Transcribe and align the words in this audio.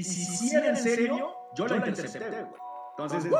Y 0.00 0.04
si 0.04 0.24
sí 0.24 0.56
era 0.56 0.70
en 0.70 0.76
serio, 0.76 1.36
yo 1.54 1.66
la 1.66 1.76
intercepté, 1.76 2.30
güey. 2.30 2.60
Entonces, 2.96 3.30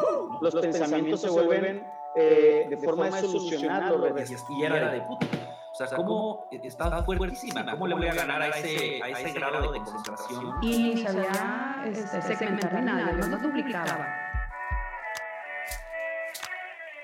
los 0.43 0.55
pensamientos 0.57 1.23
se 1.23 1.31
vuelven 1.31 1.83
eh, 2.17 2.67
de 2.69 2.77
forma 2.77 3.07
de 3.07 3.21
solucionar 3.23 3.91
los 3.91 4.01
retos. 4.03 4.45
Y 4.51 4.65
era 4.65 4.93
de 4.93 5.01
puta. 5.01 5.27
O 5.73 5.75
sea, 5.75 5.97
cómo 5.97 6.49
está 6.51 7.03
fuertísima, 7.03 7.65
cómo 7.71 7.87
le 7.87 7.95
voy 7.95 8.09
a 8.09 8.15
ganar 8.15 8.43
a 8.43 8.49
ese, 8.49 9.03
a 9.03 9.09
ese 9.09 9.33
grado 9.33 9.73
de 9.73 9.79
concentración. 9.79 10.55
Y 10.63 11.03
sabía 11.03 11.83
este, 11.87 12.21
segmentar 12.23 12.83
nada, 12.83 13.13
no 13.13 13.39
duplicaba. 13.39 14.30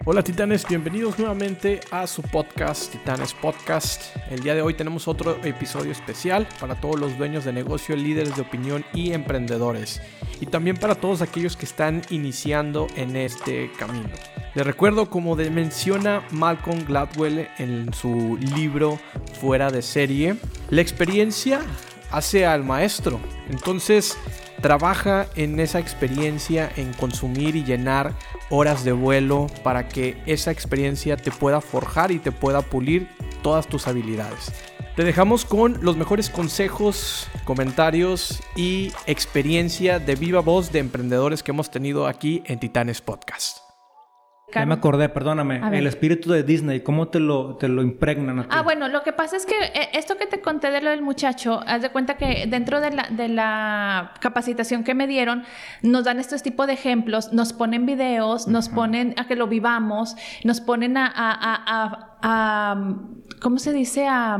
Hola 0.08 0.22
titanes, 0.22 0.64
bienvenidos 0.68 1.18
nuevamente 1.18 1.80
a 1.90 2.06
su 2.06 2.22
podcast 2.22 2.92
Titanes 2.92 3.34
Podcast. 3.34 4.14
El 4.30 4.38
día 4.38 4.54
de 4.54 4.62
hoy 4.62 4.74
tenemos 4.74 5.08
otro 5.08 5.44
episodio 5.44 5.90
especial 5.90 6.46
para 6.60 6.80
todos 6.80 7.00
los 7.00 7.18
dueños 7.18 7.44
de 7.44 7.52
negocio, 7.52 7.96
líderes 7.96 8.36
de 8.36 8.42
opinión 8.42 8.84
y 8.94 9.14
emprendedores. 9.14 10.00
Y 10.40 10.46
también 10.46 10.76
para 10.76 10.94
todos 10.94 11.22
aquellos 11.22 11.56
que 11.56 11.64
están 11.64 12.02
iniciando 12.10 12.86
en 12.94 13.16
este 13.16 13.68
camino. 13.80 14.08
Les 14.54 14.64
recuerdo, 14.64 15.10
como 15.10 15.34
menciona 15.34 16.22
Malcolm 16.30 16.84
Gladwell 16.84 17.48
en 17.58 17.92
su 17.92 18.38
libro 18.54 19.00
Fuera 19.40 19.72
de 19.72 19.82
serie, 19.82 20.36
la 20.70 20.82
experiencia 20.82 21.62
hace 22.12 22.46
al 22.46 22.62
maestro. 22.62 23.18
Entonces, 23.50 24.16
trabaja 24.62 25.26
en 25.34 25.58
esa 25.58 25.80
experiencia, 25.80 26.70
en 26.76 26.92
consumir 26.92 27.56
y 27.56 27.64
llenar 27.64 28.14
horas 28.50 28.84
de 28.84 28.92
vuelo 28.92 29.46
para 29.62 29.88
que 29.88 30.16
esa 30.26 30.50
experiencia 30.50 31.16
te 31.16 31.30
pueda 31.30 31.60
forjar 31.60 32.10
y 32.10 32.18
te 32.18 32.32
pueda 32.32 32.62
pulir 32.62 33.08
todas 33.42 33.66
tus 33.66 33.86
habilidades. 33.86 34.52
Te 34.96 35.04
dejamos 35.04 35.44
con 35.44 35.84
los 35.84 35.96
mejores 35.96 36.30
consejos, 36.30 37.28
comentarios 37.44 38.42
y 38.56 38.92
experiencia 39.06 39.98
de 39.98 40.14
viva 40.14 40.40
voz 40.40 40.72
de 40.72 40.78
emprendedores 40.78 41.42
que 41.42 41.50
hemos 41.50 41.70
tenido 41.70 42.06
aquí 42.06 42.42
en 42.46 42.58
Titanes 42.58 43.02
Podcast. 43.02 43.65
Ya 44.54 44.64
me 44.64 44.74
acordé, 44.74 45.08
perdóname. 45.08 45.60
El 45.76 45.88
espíritu 45.88 46.30
de 46.30 46.44
Disney, 46.44 46.80
¿cómo 46.80 47.08
te 47.08 47.18
lo, 47.18 47.56
te 47.56 47.66
lo 47.68 47.82
impregnan 47.82 48.38
a 48.38 48.42
ti? 48.44 48.48
Ah, 48.52 48.62
bueno, 48.62 48.88
lo 48.88 49.02
que 49.02 49.12
pasa 49.12 49.36
es 49.36 49.44
que 49.44 49.54
eh, 49.54 49.90
esto 49.92 50.16
que 50.16 50.26
te 50.26 50.40
conté 50.40 50.70
de 50.70 50.80
lo 50.80 50.90
del 50.90 51.02
muchacho, 51.02 51.60
haz 51.66 51.82
de 51.82 51.90
cuenta 51.90 52.16
que 52.16 52.46
dentro 52.46 52.80
de 52.80 52.92
la, 52.92 53.08
de 53.10 53.28
la 53.28 54.12
capacitación 54.20 54.84
que 54.84 54.94
me 54.94 55.08
dieron, 55.08 55.42
nos 55.82 56.04
dan 56.04 56.20
estos 56.20 56.44
tipos 56.44 56.68
de 56.68 56.74
ejemplos, 56.74 57.32
nos 57.32 57.52
ponen 57.52 57.86
videos, 57.86 58.46
nos 58.46 58.68
ponen 58.68 59.14
a 59.18 59.26
que 59.26 59.34
lo 59.34 59.48
vivamos, 59.48 60.16
nos 60.44 60.60
ponen 60.60 60.96
a, 60.96 61.06
a, 61.06 61.34
a, 61.66 62.18
a 62.22 62.94
¿cómo 63.40 63.58
se 63.58 63.72
dice? 63.72 64.06
A 64.06 64.38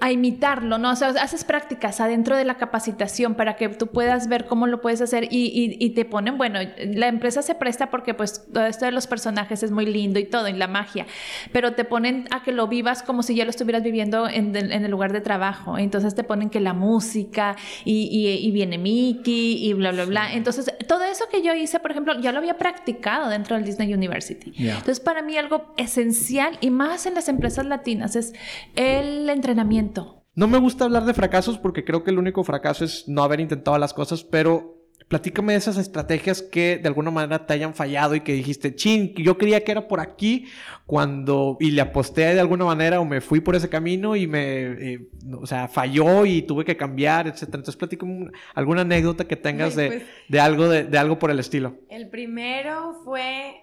a 0.00 0.12
imitarlo, 0.12 0.78
¿no? 0.78 0.92
O 0.92 0.96
sea, 0.96 1.08
haces 1.08 1.44
prácticas 1.44 2.00
adentro 2.00 2.36
de 2.36 2.44
la 2.44 2.56
capacitación 2.56 3.34
para 3.34 3.56
que 3.56 3.68
tú 3.68 3.88
puedas 3.88 4.28
ver 4.28 4.46
cómo 4.46 4.66
lo 4.66 4.80
puedes 4.80 5.00
hacer 5.00 5.24
y, 5.24 5.76
y, 5.78 5.90
te 5.90 6.04
ponen, 6.04 6.38
bueno, 6.38 6.60
la 6.78 7.08
empresa 7.08 7.42
se 7.42 7.54
presta 7.56 7.90
porque 7.90 8.14
pues 8.14 8.46
todo 8.52 8.66
esto 8.66 8.84
de 8.84 8.92
los 8.92 9.06
personajes 9.06 9.62
es 9.62 9.70
muy 9.70 9.86
lindo 9.86 10.20
y 10.20 10.24
todo, 10.24 10.46
y 10.48 10.52
la 10.52 10.68
magia, 10.68 11.06
pero 11.52 11.72
te 11.74 11.84
ponen 11.84 12.28
a 12.30 12.44
que 12.44 12.52
lo 12.52 12.68
vivas 12.68 13.02
como 13.02 13.22
si 13.22 13.34
ya 13.34 13.44
lo 13.44 13.50
estuvieras 13.50 13.82
viviendo 13.82 14.28
en, 14.28 14.54
en 14.54 14.84
el 14.84 14.90
lugar 14.90 15.12
de 15.12 15.20
trabajo. 15.20 15.78
Entonces 15.78 16.14
te 16.14 16.22
ponen 16.22 16.50
que 16.50 16.60
la 16.60 16.74
música 16.74 17.56
y, 17.84 18.38
y, 18.42 18.50
viene 18.52 18.78
Mickey 18.78 19.66
y 19.66 19.72
bla, 19.72 19.92
bla, 19.92 20.04
bla. 20.04 20.32
Entonces, 20.32 20.72
todo 20.86 21.04
eso 21.04 21.24
que 21.30 21.42
yo 21.42 21.54
hice, 21.54 21.80
por 21.80 21.90
ejemplo, 21.90 22.18
ya 22.20 22.32
lo 22.32 22.38
había 22.38 22.56
practicado 22.56 23.28
dentro 23.28 23.56
del 23.56 23.64
Disney 23.64 23.92
University. 23.92 24.52
Entonces, 24.56 25.00
para 25.00 25.22
mí 25.22 25.36
algo 25.36 25.74
esencial 25.76 26.56
y 26.60 26.70
más 26.70 27.06
en 27.06 27.14
las 27.14 27.28
empresas 27.28 27.66
latinas 27.66 28.16
es 28.16 28.32
el 28.76 29.28
entrenamiento 29.28 29.87
no 30.34 30.46
me 30.46 30.58
gusta 30.58 30.84
hablar 30.84 31.04
de 31.04 31.14
fracasos 31.14 31.58
porque 31.58 31.84
creo 31.84 32.04
que 32.04 32.10
el 32.10 32.18
único 32.18 32.44
fracaso 32.44 32.84
es 32.84 33.08
no 33.08 33.22
haber 33.22 33.40
intentado 33.40 33.76
las 33.78 33.92
cosas, 33.92 34.22
pero 34.22 34.78
platícame 35.08 35.54
de 35.54 35.58
esas 35.58 35.78
estrategias 35.78 36.42
que 36.42 36.78
de 36.78 36.86
alguna 36.86 37.10
manera 37.10 37.46
te 37.46 37.54
hayan 37.54 37.74
fallado 37.74 38.14
y 38.14 38.20
que 38.20 38.34
dijiste, 38.34 38.74
chin, 38.74 39.14
yo 39.16 39.38
creía 39.38 39.64
que 39.64 39.72
era 39.72 39.88
por 39.88 40.00
aquí 40.00 40.46
cuando 40.86 41.56
y 41.60 41.70
le 41.70 41.80
aposté 41.80 42.22
de 42.34 42.40
alguna 42.40 42.66
manera 42.66 43.00
o 43.00 43.04
me 43.04 43.20
fui 43.20 43.40
por 43.40 43.56
ese 43.56 43.68
camino 43.68 44.16
y 44.16 44.26
me, 44.26 44.62
eh, 44.62 45.08
o 45.40 45.46
sea, 45.46 45.66
falló 45.66 46.26
y 46.26 46.42
tuve 46.42 46.64
que 46.64 46.76
cambiar, 46.76 47.26
etcétera. 47.26 47.58
Entonces 47.58 47.76
platícame 47.76 48.30
alguna 48.54 48.82
anécdota 48.82 49.26
que 49.26 49.36
tengas 49.36 49.74
de, 49.74 49.86
pues 49.88 50.02
de, 50.28 50.40
algo 50.40 50.68
de, 50.68 50.84
de, 50.84 50.98
algo 50.98 51.18
por 51.18 51.30
el 51.30 51.40
estilo. 51.40 51.78
El 51.88 52.10
primero 52.10 53.00
fue 53.04 53.56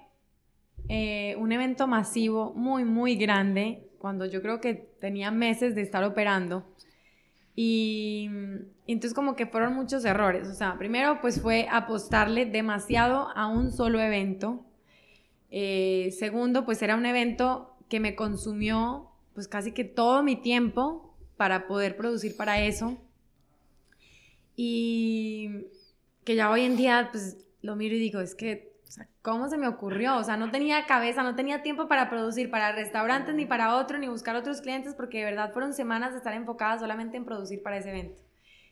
eh, 0.89 1.35
un 1.37 1.51
evento 1.51 1.87
masivo 1.87 2.53
muy, 2.53 2.83
muy 2.83 3.15
grande 3.15 3.84
cuando 3.99 4.25
yo 4.25 4.41
creo 4.41 4.61
que 4.61 4.73
tenía 4.73 5.31
meses 5.31 5.75
de 5.75 5.81
estar 5.81 6.03
operando. 6.03 6.65
Y, 7.55 8.29
entonces 8.87 9.13
como 9.13 9.35
que 9.35 9.45
fueron 9.45 9.73
muchos 9.73 10.03
errores. 10.05 10.47
O 10.47 10.53
sea, 10.53 10.77
primero 10.77 11.19
pues 11.21 11.41
fue 11.41 11.67
apostarle 11.71 12.45
demasiado 12.45 13.29
a 13.35 13.47
un 13.47 13.71
solo 13.71 13.99
evento. 13.99 14.65
Eh, 15.51 16.13
segundo, 16.17 16.65
pues 16.65 16.81
era 16.81 16.95
un 16.95 17.05
evento 17.05 17.75
que 17.89 17.99
me 17.99 18.15
consumió 18.15 19.11
pues 19.33 19.47
casi 19.47 19.71
que 19.71 19.83
todo 19.83 20.23
mi 20.23 20.35
tiempo 20.35 21.15
para 21.37 21.67
poder 21.67 21.97
producir 21.97 22.35
para 22.35 22.61
eso. 22.61 22.97
Y 24.55 25.67
que 26.23 26.35
ya 26.35 26.49
hoy 26.49 26.61
en 26.61 26.77
día 26.77 27.09
pues 27.11 27.37
lo 27.61 27.75
miro 27.75 27.95
y 27.95 27.99
digo, 27.99 28.19
es 28.19 28.35
que 28.35 28.74
¿cómo 29.21 29.49
se 29.49 29.57
me 29.57 29.67
ocurrió? 29.67 30.17
O 30.17 30.23
sea, 30.23 30.37
no 30.37 30.51
tenía 30.51 30.85
cabeza, 30.85 31.23
no 31.23 31.35
tenía 31.35 31.63
tiempo 31.63 31.87
para 31.87 32.09
producir 32.09 32.49
para 32.49 32.71
restaurantes 32.71 33.35
ni 33.35 33.45
para 33.45 33.75
otro, 33.75 33.97
ni 33.97 34.07
buscar 34.07 34.35
otros 34.35 34.61
clientes, 34.61 34.93
porque 34.95 35.19
de 35.19 35.25
verdad 35.25 35.53
fueron 35.53 35.73
semanas 35.73 36.11
de 36.11 36.17
estar 36.17 36.33
enfocadas 36.33 36.81
solamente 36.81 37.17
en 37.17 37.25
producir 37.25 37.61
para 37.63 37.77
ese 37.77 37.89
evento. 37.89 38.21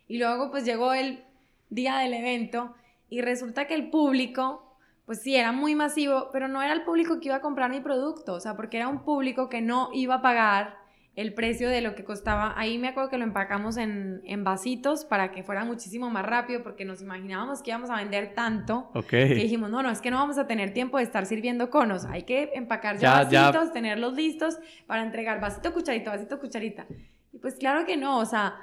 Y 0.07 0.17
luego 0.19 0.51
pues 0.51 0.65
llegó 0.65 0.93
el 0.93 1.23
día 1.69 1.97
del 1.97 2.13
evento 2.13 2.75
y 3.09 3.21
resulta 3.21 3.67
que 3.67 3.75
el 3.75 3.89
público, 3.89 4.77
pues 5.05 5.21
sí, 5.21 5.35
era 5.35 5.51
muy 5.51 5.75
masivo, 5.75 6.29
pero 6.31 6.47
no 6.47 6.61
era 6.61 6.73
el 6.73 6.83
público 6.83 7.19
que 7.19 7.27
iba 7.27 7.37
a 7.37 7.41
comprar 7.41 7.69
mi 7.69 7.81
producto, 7.81 8.33
o 8.33 8.39
sea, 8.39 8.55
porque 8.55 8.77
era 8.77 8.87
un 8.87 9.03
público 9.03 9.49
que 9.49 9.61
no 9.61 9.89
iba 9.93 10.15
a 10.15 10.21
pagar 10.21 10.82
el 11.15 11.33
precio 11.33 11.69
de 11.69 11.81
lo 11.81 11.93
que 11.93 12.03
costaba. 12.03 12.53
Ahí 12.57 12.79
me 12.79 12.87
acuerdo 12.87 13.09
que 13.09 13.17
lo 13.17 13.23
empacamos 13.23 13.77
en, 13.77 14.21
en, 14.25 14.43
vasitos 14.43 15.05
para 15.05 15.31
que 15.31 15.43
fuera 15.43 15.63
muchísimo 15.63 16.09
más 16.09 16.25
rápido 16.25 16.63
porque 16.63 16.85
nos 16.85 17.01
imaginábamos 17.01 17.61
que 17.61 17.69
íbamos 17.69 17.91
a 17.91 17.97
vender 17.97 18.33
tanto 18.33 18.89
que 19.07 19.25
dijimos, 19.25 19.69
no, 19.69 19.83
no, 19.83 19.91
es 19.91 20.01
que 20.01 20.09
no 20.09 20.17
vamos 20.17 20.37
a 20.37 20.47
tener 20.47 20.73
tiempo 20.73 20.97
de 20.97 21.03
estar 21.03 21.25
sirviendo 21.25 21.69
conos. 21.69 22.05
Hay 22.05 22.23
que 22.23 22.51
empacar 22.55 22.97
ya, 22.97 23.23
vasitos, 23.23 23.71
tenerlos 23.71 24.15
listos 24.15 24.57
para 24.87 25.03
entregar 25.03 25.39
vasito, 25.39 25.71
cucharito, 25.73 26.09
vasito, 26.09 26.39
cucharita. 26.39 26.87
Y 27.31 27.37
pues 27.37 27.55
claro 27.55 27.85
que 27.85 27.95
no, 27.95 28.17
o 28.17 28.25
sea, 28.25 28.55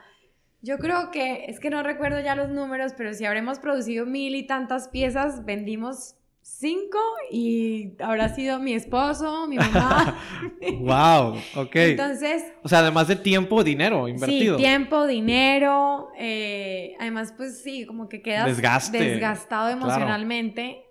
yo 0.63 0.79
creo 0.79 1.11
que, 1.11 1.47
es 1.47 1.61
que 1.61 1.71
no 1.71 1.83
recuerdo 1.83 2.21
ya 2.21 2.35
los 2.35 2.51
números, 2.51 2.93
pero 2.97 3.15
si 3.15 3.25
habremos 3.25 3.59
producido 3.59 4.07
mil 4.07 4.35
y 4.35 4.47
tantas 4.47 4.89
piezas, 4.89 5.45
vendimos 5.45 6.17
cinco 6.43 6.99
y 7.31 7.95
habrá 8.01 8.29
sido 8.35 8.59
mi 8.59 8.75
esposo, 8.75 9.47
mi 9.47 9.57
mamá. 9.57 10.19
wow, 10.81 11.37
ok. 11.57 11.77
Entonces. 11.77 12.45
O 12.63 12.69
sea, 12.69 12.81
además 12.81 13.09
de 13.09 13.17
tiempo, 13.17 13.63
dinero 13.65 14.09
invertido. 14.09 14.57
Sí, 14.57 14.63
tiempo, 14.63 15.07
dinero. 15.07 16.09
Eh, 16.19 16.95
además, 17.01 17.35
pues 17.37 17.63
sí, 17.63 17.87
como 17.87 18.09
que 18.09 18.23
quedas 18.23 18.47
desgastado 18.93 19.71
emocionalmente. 19.71 20.85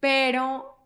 Pero, 0.00 0.78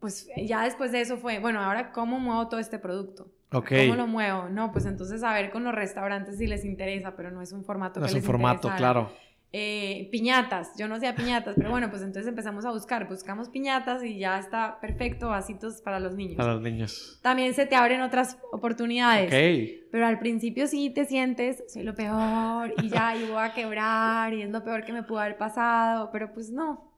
pues 0.00 0.28
ya 0.36 0.62
después 0.62 0.92
de 0.92 1.00
eso 1.00 1.18
fue, 1.18 1.38
bueno, 1.38 1.60
ahora 1.60 1.92
cómo 1.92 2.18
muevo 2.18 2.48
todo 2.48 2.60
este 2.60 2.78
producto. 2.78 3.30
Ok. 3.52 3.70
¿Cómo 3.82 3.94
lo 3.94 4.06
muevo? 4.06 4.48
No, 4.48 4.72
pues 4.72 4.86
entonces 4.86 5.22
a 5.22 5.32
ver 5.32 5.50
con 5.50 5.62
los 5.62 5.74
restaurantes 5.74 6.38
si 6.38 6.46
les 6.46 6.64
interesa, 6.64 7.14
pero 7.14 7.30
no 7.30 7.42
es 7.42 7.52
un 7.52 7.64
formato 7.64 8.00
no 8.00 8.06
que 8.06 8.10
es 8.10 8.16
un 8.16 8.22
formato, 8.22 8.70
claro. 8.76 9.10
Eh, 9.58 10.10
piñatas, 10.12 10.72
yo 10.76 10.86
no 10.86 10.96
hacía 10.96 11.16
piñatas, 11.16 11.54
pero 11.56 11.70
bueno, 11.70 11.88
pues 11.88 12.02
entonces 12.02 12.28
empezamos 12.28 12.66
a 12.66 12.72
buscar, 12.72 13.08
buscamos 13.08 13.48
piñatas 13.48 14.04
y 14.04 14.18
ya 14.18 14.38
está 14.38 14.78
perfecto, 14.82 15.28
vasitos 15.28 15.80
para 15.80 15.98
los 15.98 16.14
niños. 16.14 16.36
Para 16.36 16.52
los 16.52 16.62
niños. 16.62 17.18
También 17.22 17.54
se 17.54 17.64
te 17.64 17.74
abren 17.74 18.02
otras 18.02 18.36
oportunidades. 18.52 19.30
Pero 19.90 20.06
al 20.06 20.18
principio 20.18 20.66
sí 20.66 20.90
te 20.90 21.06
sientes, 21.06 21.64
soy 21.68 21.84
lo 21.84 21.94
peor 21.94 22.74
y 22.82 22.90
ya, 22.90 23.16
y 23.16 23.24
voy 23.30 23.42
a 23.42 23.54
quebrar 23.54 24.34
y 24.34 24.42
es 24.42 24.50
lo 24.50 24.62
peor 24.62 24.84
que 24.84 24.92
me 24.92 25.02
pudo 25.04 25.20
haber 25.20 25.38
pasado, 25.38 26.10
pero 26.12 26.34
pues 26.34 26.50
no. 26.50 26.92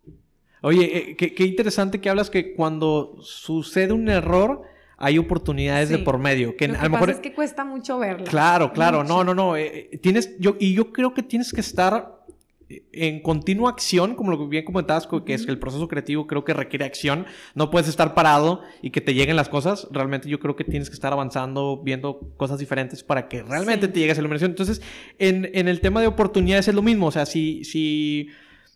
Oye, 0.61 1.13
eh, 1.13 1.17
qué, 1.17 1.45
interesante 1.45 2.01
que 2.01 2.11
hablas 2.11 2.29
que 2.29 2.55
cuando 2.55 3.19
sucede 3.21 3.93
un 3.93 4.09
error, 4.09 4.63
hay 4.97 5.17
oportunidades 5.19 5.91
de 5.91 5.99
por 5.99 6.19
medio. 6.19 6.57
Que, 6.57 6.67
lo 6.67 6.81
a 6.81 6.83
lo 6.83 6.91
mejor 6.91 7.11
es 7.11 7.21
que 7.21 7.33
cuesta 7.33 7.65
mucho 7.65 8.01
verlo. 8.01 8.27
Claro, 8.27 8.73
claro, 8.73 9.05
no, 9.05 9.23
no, 9.23 9.33
no. 9.33 9.57
Eh, 9.57 10.01
tienes, 10.03 10.37
yo, 10.41 10.57
y 10.59 10.75
yo 10.75 10.93
creo 10.93 11.15
que 11.15 11.23
tienes 11.23 11.53
que 11.53 11.61
estar 11.61 12.19
en 12.93 13.21
continua 13.23 13.71
acción, 13.71 14.15
como 14.15 14.31
lo 14.31 14.39
que 14.39 14.47
bien 14.47 14.65
comentabas, 14.65 15.09
que 15.25 15.35
es 15.35 15.47
que 15.47 15.51
el 15.51 15.59
proceso 15.59 15.89
creativo 15.89 16.27
creo 16.27 16.45
que 16.45 16.53
requiere 16.53 16.85
acción. 16.85 17.27
No 17.55 17.71
puedes 17.71 17.89
estar 17.89 18.15
parado 18.15 18.63
y 18.83 18.91
que 18.91 19.01
te 19.01 19.15
lleguen 19.15 19.37
las 19.37 19.49
cosas. 19.49 19.89
Realmente 19.91 20.29
yo 20.29 20.39
creo 20.39 20.57
que 20.57 20.65
tienes 20.65 20.91
que 20.91 20.95
estar 20.95 21.13
avanzando, 21.13 21.81
viendo 21.83 22.21
cosas 22.37 22.59
diferentes 22.59 23.03
para 23.03 23.29
que 23.29 23.43
realmente 23.43 23.89
te 23.89 24.01
llegue 24.01 24.13
esa 24.13 24.21
iluminación. 24.21 24.51
Entonces, 24.51 24.83
en, 25.19 25.51
en, 25.55 25.69
el 25.69 25.81
tema 25.81 26.01
de 26.01 26.09
oportunidades 26.09 26.69
es 26.69 26.75
lo 26.75 26.83
mismo. 26.83 27.07
O 27.07 27.11
sea, 27.11 27.25
si, 27.25 27.65
si 27.65 28.29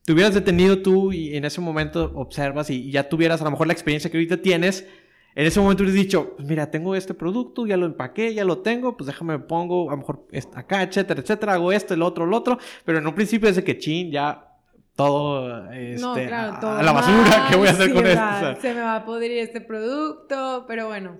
te 0.04 0.12
hubieras 0.12 0.34
detenido 0.34 0.80
tú 0.80 1.12
y 1.12 1.36
en 1.36 1.44
ese 1.44 1.60
momento 1.60 2.12
observas 2.14 2.70
y 2.70 2.90
ya 2.90 3.08
tuvieras 3.08 3.40
a 3.40 3.44
lo 3.44 3.50
mejor 3.50 3.66
la 3.66 3.72
experiencia 3.72 4.10
que 4.10 4.16
ahorita 4.16 4.38
tienes, 4.38 4.86
en 5.34 5.46
ese 5.46 5.60
momento 5.60 5.82
hubieras 5.82 6.00
dicho, 6.02 6.34
pues 6.36 6.46
mira, 6.48 6.70
tengo 6.70 6.94
este 6.94 7.14
producto, 7.14 7.66
ya 7.66 7.76
lo 7.76 7.86
empaqué, 7.86 8.34
ya 8.34 8.44
lo 8.44 8.58
tengo, 8.58 8.96
pues 8.96 9.06
déjame 9.06 9.38
pongo, 9.38 9.88
a 9.90 9.92
lo 9.92 9.98
mejor 9.98 10.26
acá, 10.54 10.82
etcétera, 10.82 11.20
etcétera, 11.20 11.54
hago 11.54 11.72
esto, 11.72 11.94
el 11.94 12.02
otro, 12.02 12.24
el 12.24 12.32
otro, 12.34 12.58
pero 12.84 12.98
en 12.98 13.06
un 13.06 13.14
principio 13.14 13.48
es 13.48 13.56
de 13.56 13.64
que 13.64 13.78
chin, 13.78 14.10
ya 14.10 14.48
todo, 14.94 15.70
este, 15.72 16.26
claro, 16.26 16.52
a- 16.56 16.60
todo 16.60 16.70
a 16.76 16.82
la 16.82 16.92
basura, 16.92 17.46
¿qué 17.50 17.56
voy 17.56 17.68
a 17.68 17.70
hacer 17.70 17.92
con 17.94 18.06
esto? 18.06 18.20
o 18.22 18.38
sea, 18.40 18.56
se 18.60 18.74
me 18.74 18.80
va 18.80 18.96
a 18.96 19.04
podrir 19.04 19.38
este 19.38 19.60
producto, 19.60 20.64
pero 20.68 20.86
bueno. 20.88 21.16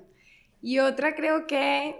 Y 0.61 0.79
otra 0.79 1.15
creo 1.15 1.47
que 1.47 1.97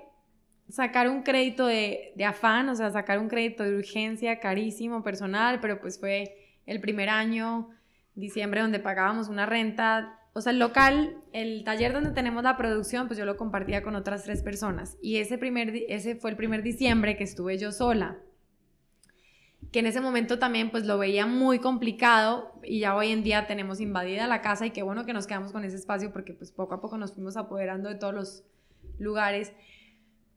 sacar 0.69 1.09
un 1.09 1.23
crédito 1.23 1.67
de, 1.67 2.13
de 2.15 2.25
afán, 2.25 2.69
o 2.69 2.75
sea, 2.75 2.91
sacar 2.91 3.19
un 3.19 3.29
crédito 3.29 3.63
de 3.63 3.75
urgencia 3.77 4.39
carísimo, 4.39 5.03
personal, 5.03 5.61
pero 5.61 5.81
pues 5.81 5.99
fue 5.99 6.37
el 6.67 6.81
primer 6.81 7.09
año, 7.09 7.71
diciembre, 8.15 8.61
donde 8.61 8.79
pagábamos 8.79 9.29
una 9.29 9.47
renta. 9.47 10.19
O 10.35 10.41
sea, 10.41 10.53
el 10.53 10.59
local, 10.59 11.17
el 11.33 11.63
taller 11.65 11.93
donde 11.93 12.11
tenemos 12.11 12.43
la 12.43 12.57
producción, 12.57 13.07
pues 13.07 13.19
yo 13.19 13.27
lo 13.27 13.37
compartía 13.37 13.83
con 13.83 13.97
otras 13.97 14.25
tres 14.25 14.43
personas. 14.43 14.97
Y 15.03 15.17
ese, 15.17 15.37
primer, 15.37 15.75
ese 15.89 16.17
fue 16.17 16.31
el 16.31 16.37
primer 16.37 16.63
diciembre 16.63 17.17
que 17.17 17.25
estuve 17.25 17.59
yo 17.59 17.71
sola 17.71 18.19
que 19.73 19.79
en 19.79 19.87
ese 19.87 20.01
momento 20.01 20.39
también 20.39 20.71
pues 20.71 20.85
lo 20.85 20.99
veía 20.99 21.27
muy 21.27 21.59
complicado 21.59 22.53
y 22.63 22.81
ya 22.81 22.95
hoy 22.95 23.11
en 23.11 23.23
día 23.23 23.47
tenemos 23.47 23.81
invadida 23.81 24.27
la 24.27 24.43
casa 24.43 24.67
y 24.67 24.71
qué 24.71 24.83
bueno 24.83 25.07
que 25.07 25.15
nos 25.15 25.27
quedamos 25.27 25.51
con 25.51 25.65
ese 25.65 25.77
espacio 25.77 26.13
porque 26.13 26.35
pues 26.35 26.53
poco 26.53 26.75
a 26.75 26.81
poco 26.81 26.99
nos 26.99 27.15
fuimos 27.15 27.39
apoderando 27.39 27.89
de 27.89 27.95
todos 27.95 28.15
los 28.15 28.45
lugares. 28.99 29.53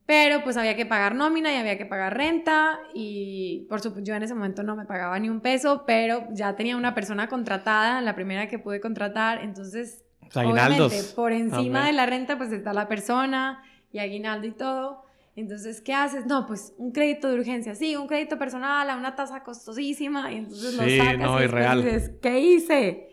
Pero 0.06 0.44
pues 0.44 0.56
había 0.56 0.76
que 0.76 0.86
pagar 0.86 1.16
nómina 1.16 1.52
y 1.52 1.58
había 1.58 1.78
que 1.80 1.86
pagar 1.86 2.16
renta 2.16 2.78
y 2.94 3.66
por 3.70 3.82
supuesto 3.82 4.08
yo 4.08 4.16
en 4.16 4.22
ese 4.22 4.36
momento 4.36 4.62
no 4.62 4.76
me 4.76 4.86
pagaba 4.86 5.18
ni 5.18 5.30
un 5.30 5.42
peso, 5.42 5.84
pero 5.88 6.28
ya 6.32 6.56
tenía 6.56 6.78
una 6.78 6.94
persona 6.94 7.28
contratada, 7.28 8.02
la 8.02 8.14
primera 8.14 8.48
que 8.48 8.60
pude 8.60 8.80
contratar, 8.80 9.42
entonces 9.44 10.04
pues, 10.22 10.38
aguinaldos. 10.38 10.92
Obviamente, 10.92 11.14
por 11.16 11.32
encima 11.32 11.80
Amén. 11.80 11.86
de 11.86 11.94
la 11.94 12.06
renta, 12.06 12.38
pues 12.38 12.52
está 12.52 12.72
la 12.72 12.88
persona 12.88 13.64
y 13.92 13.98
aguinaldo 13.98 14.46
y 14.46 14.52
todo. 14.52 15.04
Entonces, 15.36 15.82
¿qué 15.82 15.94
haces? 15.94 16.26
No, 16.28 16.46
pues 16.46 16.74
un 16.78 16.92
crédito 16.92 17.28
de 17.28 17.40
urgencia, 17.40 17.74
sí, 17.76 17.96
un 17.96 18.08
crédito 18.08 18.38
personal 18.38 18.90
a 18.90 18.96
una 18.96 19.16
tasa 19.16 19.44
costosísima 19.44 20.32
y 20.32 20.38
entonces 20.38 20.72
Sí, 20.76 20.98
lo 20.98 21.04
sacas 21.04 21.18
no, 21.20 21.44
y 21.44 21.48
real. 21.48 21.84
dices, 21.84 22.12
¿qué 22.22 22.40
hice? 22.40 23.10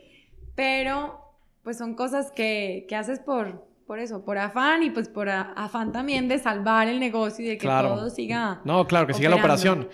Pero, 0.55 1.19
pues 1.65 1.79
son 1.79 1.95
cosas 1.95 2.31
que, 2.31 2.85
que 2.89 2.95
haces 2.97 3.19
por, 3.19 3.67
por 3.87 3.99
eso, 3.99 4.25
por 4.25 4.39
afán 4.39 4.83
y 4.83 4.91
pues 4.91 5.09
por 5.09 5.29
afán 5.29 5.93
también 5.93 6.29
de 6.29 6.39
salvar 6.39 6.89
el 6.89 6.99
negocio 7.01 7.45
y 7.45 7.49
de 7.49 7.55
que 7.59 7.67
Claro. 7.67 7.95
todo 7.95 8.11
siga. 8.11 8.61
No, 8.65 8.87
claro, 8.87 9.07
que 9.07 9.15
siga 9.15 9.29
la 9.29 9.37
operación. 9.37 9.89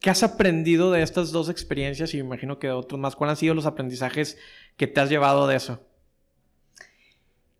¿Qué 0.00 0.10
has 0.10 0.22
aprendido 0.22 0.90
de 0.90 1.02
estas 1.02 1.30
dos 1.30 1.48
experiencias? 1.50 2.14
Y 2.14 2.18
me 2.18 2.24
imagino 2.24 2.58
que 2.58 2.68
de 2.68 2.72
otros 2.72 2.98
más. 3.00 3.16
¿Cuáles 3.16 3.32
han 3.32 3.36
sido 3.36 3.54
los 3.54 3.66
aprendizajes 3.66 4.38
que 4.76 4.86
te 4.86 5.00
has 5.00 5.10
llevado 5.10 5.46
de 5.46 5.56
eso? 5.56 5.80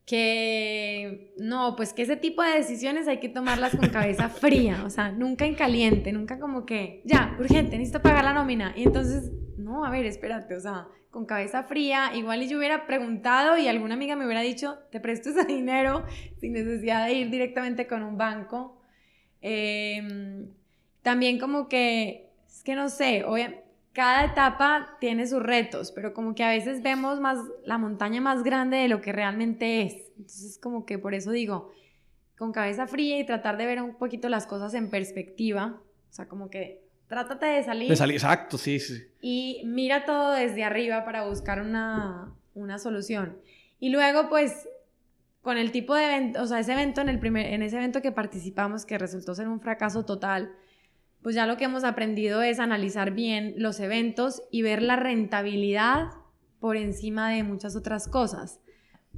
que 0.06 1.32
no, 1.38 1.76
pues 1.76 1.92
que 1.92 2.02
ese 2.02 2.16
tipo 2.16 2.42
de 2.42 2.50
decisiones 2.50 3.06
hay 3.06 3.20
que 3.20 3.28
tomarlas 3.28 3.76
con 3.76 3.88
cabeza 3.90 4.28
fría, 4.28 4.82
o 4.84 4.90
sea, 4.90 5.12
nunca 5.12 5.46
en 5.46 5.54
caliente, 5.54 6.10
nunca 6.10 6.40
como 6.40 6.66
que, 6.66 7.00
ya, 7.04 7.36
urgente, 7.38 7.78
necesito 7.78 8.02
pagar 8.02 8.24
la 8.24 8.32
nómina. 8.34 8.72
Y 8.76 8.82
entonces, 8.82 9.30
no, 9.70 9.84
a 9.84 9.90
ver, 9.90 10.04
espérate, 10.06 10.54
o 10.56 10.60
sea, 10.60 10.86
con 11.10 11.26
cabeza 11.26 11.62
fría, 11.64 12.12
igual 12.14 12.42
y 12.42 12.48
yo 12.48 12.58
hubiera 12.58 12.86
preguntado 12.86 13.56
y 13.58 13.66
alguna 13.68 13.94
amiga 13.94 14.16
me 14.16 14.24
hubiera 14.24 14.40
dicho, 14.42 14.78
te 14.90 15.00
presto 15.00 15.30
ese 15.30 15.44
dinero 15.58 16.04
sin 16.40 16.52
necesidad 16.52 17.06
de 17.06 17.14
ir 17.14 17.30
directamente 17.30 17.86
con 17.86 18.02
un 18.02 18.16
banco. 18.16 18.80
Eh, 19.42 20.46
también 21.02 21.38
como 21.38 21.68
que, 21.68 22.30
es 22.46 22.62
que 22.62 22.74
no 22.74 22.88
sé, 22.88 23.24
obvia- 23.24 23.62
cada 23.92 24.24
etapa 24.24 24.96
tiene 25.00 25.26
sus 25.26 25.42
retos, 25.42 25.90
pero 25.92 26.12
como 26.14 26.34
que 26.34 26.44
a 26.44 26.50
veces 26.50 26.82
vemos 26.82 27.20
más 27.20 27.38
la 27.64 27.78
montaña 27.78 28.20
más 28.20 28.42
grande 28.44 28.76
de 28.76 28.88
lo 28.88 29.00
que 29.00 29.12
realmente 29.12 29.82
es. 29.82 29.94
Entonces 30.16 30.58
como 30.58 30.84
que 30.86 30.98
por 30.98 31.14
eso 31.14 31.32
digo, 31.32 31.70
con 32.38 32.52
cabeza 32.52 32.86
fría 32.86 33.18
y 33.18 33.26
tratar 33.26 33.56
de 33.56 33.66
ver 33.66 33.82
un 33.82 33.96
poquito 33.96 34.28
las 34.28 34.46
cosas 34.46 34.74
en 34.74 34.90
perspectiva, 34.90 35.80
o 36.08 36.12
sea, 36.12 36.28
como 36.28 36.50
que 36.50 36.82
trátate 37.10 37.44
de 37.44 37.64
salir 37.64 37.88
De 37.88 37.96
salir, 37.96 38.14
exacto, 38.14 38.56
sí, 38.56 38.78
sí. 38.78 39.02
y 39.20 39.62
mira 39.66 40.04
todo 40.06 40.32
desde 40.32 40.62
arriba 40.62 41.04
para 41.04 41.26
buscar 41.26 41.60
una, 41.60 42.32
una 42.54 42.78
solución. 42.78 43.36
Y 43.80 43.90
luego, 43.90 44.28
pues, 44.28 44.68
con 45.42 45.58
el 45.58 45.72
tipo 45.72 45.94
de 45.94 46.04
evento, 46.04 46.40
o 46.40 46.46
sea, 46.46 46.60
ese 46.60 46.72
evento 46.72 47.00
en, 47.00 47.08
el 47.08 47.18
primer, 47.18 47.46
en 47.46 47.62
ese 47.62 47.76
evento 47.76 48.00
que 48.00 48.12
participamos, 48.12 48.86
que 48.86 48.96
resultó 48.96 49.34
ser 49.34 49.48
un 49.48 49.60
fracaso 49.60 50.04
total, 50.04 50.52
pues 51.20 51.34
ya 51.34 51.46
lo 51.46 51.56
que 51.56 51.64
hemos 51.64 51.82
aprendido 51.82 52.42
es 52.42 52.60
analizar 52.60 53.10
bien 53.10 53.54
los 53.56 53.80
eventos 53.80 54.42
y 54.52 54.62
ver 54.62 54.80
la 54.80 54.94
rentabilidad 54.94 56.12
por 56.60 56.76
encima 56.76 57.30
de 57.30 57.42
muchas 57.42 57.74
otras 57.74 58.06
cosas. 58.06 58.60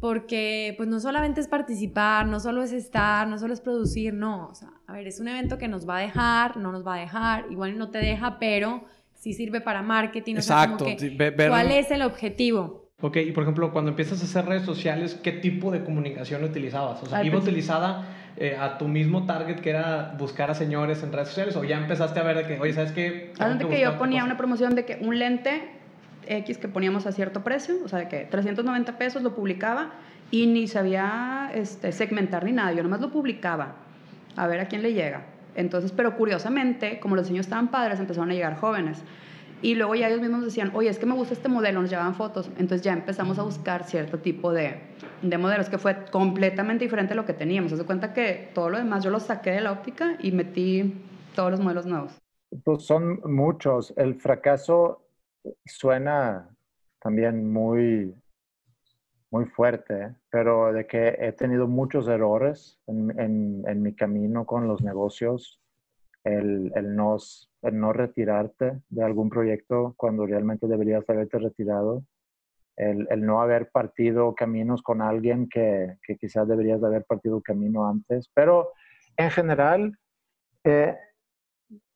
Porque 0.00 0.74
pues 0.76 0.88
no 0.88 0.98
solamente 1.00 1.40
es 1.40 1.48
participar, 1.48 2.26
no 2.26 2.40
solo 2.40 2.62
es 2.62 2.72
estar, 2.72 3.26
no 3.28 3.38
solo 3.38 3.54
es 3.54 3.60
producir, 3.60 4.12
no. 4.14 4.48
O 4.48 4.54
sea, 4.54 4.68
a 4.86 4.92
ver, 4.92 5.06
es 5.06 5.20
un 5.20 5.28
evento 5.28 5.58
que 5.58 5.68
nos 5.68 5.88
va 5.88 5.98
a 5.98 6.00
dejar, 6.00 6.56
no 6.56 6.72
nos 6.72 6.86
va 6.86 6.96
a 6.96 6.98
dejar, 7.00 7.44
igual 7.50 7.78
no 7.78 7.90
te 7.90 7.98
deja, 7.98 8.38
pero 8.40 8.84
sí 9.14 9.32
sirve 9.32 9.60
para 9.60 9.82
marketing. 9.82 10.36
o 10.36 10.42
sea, 10.42 10.64
como 10.68 10.88
Exacto. 10.88 10.98
que, 11.06 11.10
ver- 11.10 11.48
¿Cuál 11.48 11.70
es 11.70 11.90
el 11.90 12.02
objetivo? 12.02 12.90
Ok, 13.00 13.16
y 13.18 13.32
por 13.32 13.42
ejemplo, 13.42 13.72
cuando 13.72 13.90
empiezas 13.90 14.20
a 14.22 14.24
hacer 14.24 14.46
redes 14.46 14.64
sociales, 14.64 15.18
¿qué 15.22 15.32
tipo 15.32 15.70
de 15.70 15.84
comunicación 15.84 16.42
utilizabas? 16.44 17.02
O 17.02 17.06
sea, 17.06 17.18
Al 17.18 17.26
¿iba 17.26 17.34
principio- 17.34 17.50
utilizada 17.52 18.08
eh, 18.36 18.56
a 18.58 18.78
tu 18.78 18.88
mismo 18.88 19.26
target 19.26 19.60
que 19.60 19.70
era 19.70 20.14
buscar 20.18 20.50
a 20.50 20.54
señores 20.54 21.02
en 21.02 21.12
redes 21.12 21.28
sociales? 21.28 21.54
¿O 21.56 21.64
ya 21.64 21.78
empezaste 21.78 22.18
a 22.20 22.22
ver 22.22 22.36
de 22.38 22.46
que, 22.46 22.60
oye, 22.60 22.72
¿sabes 22.72 22.92
qué? 22.92 23.32
Antes 23.38 23.66
que 23.68 23.80
yo 23.80 23.98
ponía 23.98 24.20
cosa"? 24.20 24.26
una 24.26 24.36
promoción 24.36 24.74
de 24.74 24.84
que 24.84 24.98
un 25.00 25.18
lente 25.18 25.62
X 26.26 26.58
que 26.58 26.68
poníamos 26.68 27.06
a 27.06 27.12
cierto 27.12 27.42
precio, 27.42 27.76
o 27.84 27.88
sea, 27.88 28.00
de 28.00 28.08
que 28.08 28.24
390 28.24 28.98
pesos 28.98 29.22
lo 29.22 29.34
publicaba 29.34 29.92
y 30.30 30.46
ni 30.46 30.66
sabía 30.66 31.50
este, 31.54 31.92
segmentar 31.92 32.44
ni 32.44 32.52
nada, 32.52 32.72
yo 32.72 32.82
nomás 32.82 33.00
lo 33.00 33.10
publicaba 33.10 33.74
a 34.36 34.46
ver 34.46 34.60
a 34.60 34.66
quién 34.66 34.82
le 34.82 34.94
llega. 34.94 35.26
Entonces, 35.54 35.92
pero 35.92 36.16
curiosamente, 36.16 36.98
como 37.00 37.16
los 37.16 37.26
diseños 37.26 37.46
estaban 37.46 37.70
padres, 37.70 38.00
empezaron 38.00 38.30
a 38.30 38.34
llegar 38.34 38.56
jóvenes. 38.56 39.02
Y 39.60 39.76
luego 39.76 39.94
ya 39.94 40.08
ellos 40.08 40.20
mismos 40.20 40.44
decían, 40.44 40.72
oye, 40.74 40.88
es 40.88 40.98
que 40.98 41.06
me 41.06 41.14
gusta 41.14 41.34
este 41.34 41.48
modelo, 41.48 41.80
nos 41.80 41.90
llevaban 41.90 42.14
fotos. 42.14 42.48
Entonces 42.58 42.82
ya 42.82 42.92
empezamos 42.92 43.38
a 43.38 43.42
buscar 43.42 43.84
cierto 43.84 44.18
tipo 44.18 44.52
de, 44.52 44.80
de 45.22 45.38
modelos 45.38 45.68
que 45.68 45.78
fue 45.78 46.04
completamente 46.10 46.84
diferente 46.84 47.12
a 47.12 47.16
lo 47.16 47.24
que 47.24 47.32
teníamos. 47.32 47.72
Haz 47.72 47.82
cuenta 47.84 48.12
que 48.12 48.50
todo 48.54 48.70
lo 48.70 48.78
demás 48.78 49.04
yo 49.04 49.10
lo 49.10 49.20
saqué 49.20 49.50
de 49.50 49.60
la 49.60 49.70
óptica 49.70 50.16
y 50.20 50.32
metí 50.32 50.94
todos 51.36 51.52
los 51.52 51.60
modelos 51.60 51.86
nuevos. 51.86 52.18
Pues 52.64 52.84
son 52.84 53.20
muchos. 53.24 53.94
El 53.96 54.16
fracaso 54.16 55.02
suena 55.64 56.48
también 57.00 57.52
muy, 57.52 58.14
muy 59.30 59.46
fuerte, 59.46 60.14
pero 60.30 60.72
de 60.72 60.86
que 60.86 61.16
he 61.18 61.32
tenido 61.32 61.66
muchos 61.66 62.06
errores 62.08 62.78
en, 62.86 63.64
en- 63.66 63.82
mi 63.82 63.94
camino 63.94 64.44
con 64.46 64.68
los 64.68 64.82
negocios, 64.82 65.60
el, 66.24 66.70
el 66.76 66.94
no, 66.94 67.16
el 67.62 67.80
no 67.80 67.92
retirarte 67.92 68.80
de 68.90 69.02
algún 69.02 69.28
proyecto 69.30 69.94
cuando 69.96 70.26
realmente 70.26 70.66
deberías 70.66 71.08
haberte 71.08 71.38
retirado, 71.38 72.04
el, 72.76 73.06
el 73.10 73.24
no 73.26 73.42
haber 73.42 73.70
partido 73.70 74.34
caminos 74.34 74.82
con 74.82 75.02
alguien 75.02 75.48
que, 75.48 75.96
que 76.06 76.16
quizás 76.16 76.46
deberías 76.46 76.80
de 76.80 76.86
haber 76.86 77.04
partido 77.04 77.40
camino 77.40 77.88
antes, 77.88 78.30
pero 78.34 78.70
en 79.16 79.30
general... 79.30 79.98
eh, 80.64 80.96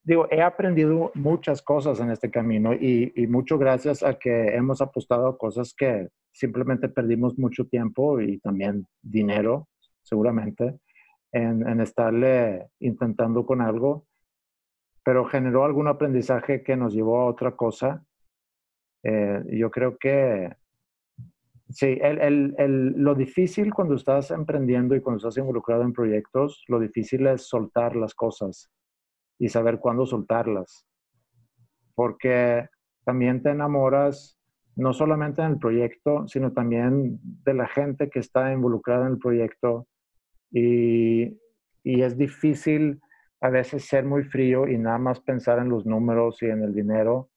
digo, 0.07 0.29
he 0.31 0.41
aprendido 0.41 1.11
muchas 1.15 1.61
cosas 1.63 1.99
en 1.99 2.13
este 2.13 2.31
camino 2.31 2.73
y, 2.73 3.13
y 3.17 3.27
mucho 3.27 3.59
gracias 3.59 4.05
a 4.05 4.15
que 4.15 4.55
hemos 4.55 4.81
apostado 4.81 5.27
a 5.27 5.37
cosas 5.37 5.75
que 5.77 6.09
simplemente 6.33 6.89
perdimos 6.89 7.37
mucho 7.39 7.67
tiempo 7.67 8.21
y 8.21 8.39
también 8.39 8.87
dinero, 9.03 9.69
seguramente, 10.03 10.79
en, 11.33 11.69
en 11.69 11.81
estarle 11.81 12.69
intentando 12.79 13.45
con 13.45 13.61
algo, 13.61 14.07
pero 15.05 15.25
generó 15.25 15.65
algún 15.65 15.89
aprendizaje 15.89 16.63
que 16.63 16.77
nos 16.77 16.95
llevó 16.95 17.21
a 17.21 17.27
otra 17.27 17.57
cosa. 17.57 18.05
Eh, 19.03 19.43
yo 19.59 19.73
creo 19.73 19.99
que 19.99 20.55
sí, 21.69 21.99
el, 22.01 22.21
el, 22.21 22.55
el, 22.59 22.89
lo 22.93 23.17
difícil 23.17 23.75
cuando 23.75 23.97
estás 23.97 24.31
emprendiendo 24.31 24.95
y 24.95 25.01
cuando 25.01 25.19
estás 25.19 25.37
involucrado 25.39 25.83
en 25.83 25.93
proyectos, 25.93 26.63
lo 26.69 26.79
difícil 26.79 27.27
es 27.27 27.49
soltar 27.49 27.97
las 27.97 28.15
cosas 28.15 28.71
y 29.39 29.49
saber 29.49 29.79
cuándo 29.79 30.07
soltarlas. 30.07 30.87
Porque 31.95 32.69
también 33.05 33.43
te 33.43 33.51
enamoras 33.51 34.39
no 34.75 34.93
solamente 34.93 35.41
en 35.43 35.53
el 35.53 35.59
proyecto, 35.59 36.29
sino 36.29 36.53
también 36.53 37.19
de 37.23 37.55
la 37.55 37.67
gente 37.67 38.11
que 38.11 38.19
está 38.19 38.53
involucrada 38.53 39.07
en 39.07 39.13
el 39.13 39.19
proyecto. 39.19 39.87
Y, 40.51 41.39
y 41.83 42.03
es 42.03 42.19
difícil 42.19 43.01
a 43.41 43.49
veces 43.51 43.87
ser 43.87 44.05
muy 44.05 44.25
frío 44.25 44.67
y 44.67 44.79
nada 44.79 44.99
más 44.99 45.21
pensar 45.21 45.59
en 45.59 45.69
los 45.69 45.87
números 45.87 46.43
y 46.43 46.47
en 46.47 46.63
el 46.63 46.75
dinero, 46.75 47.31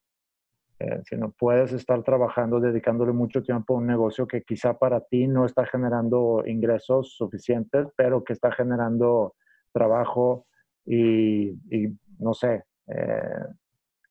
eh, 0.79 1.01
sino 1.03 1.31
puedes 1.31 1.73
estar 1.73 2.03
trabajando, 2.03 2.59
dedicándole 2.59 3.11
mucho 3.11 3.43
tiempo 3.43 3.75
a 3.75 3.77
un 3.79 3.87
negocio 3.87 4.27
que 4.27 4.43
quizá 4.43 4.77
para 4.77 5.01
ti 5.01 5.27
no 5.27 5.45
está 5.45 5.65
generando 5.65 6.43
ingresos 6.45 7.15
suficientes, 7.15 7.87
pero 7.97 8.23
que 8.23 8.33
está 8.33 8.51
generando 8.51 9.35
trabajo 9.73 10.47
y, 10.85 11.49
y 11.69 11.97
no 12.19 12.33
sé, 12.33 12.63
eh, 12.87 13.45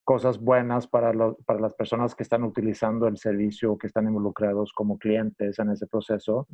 cosas 0.04 0.40
buenas 0.40 0.86
para, 0.86 1.12
lo, 1.12 1.36
para 1.44 1.60
las 1.60 1.74
personas 1.74 2.14
que 2.14 2.22
están 2.22 2.42
utilizando 2.42 3.06
el 3.08 3.18
servicio, 3.18 3.76
que 3.76 3.88
están 3.88 4.06
involucrados 4.06 4.72
como 4.72 4.98
clientes 4.98 5.58
en 5.58 5.70
ese 5.70 5.86
proceso. 5.86 6.48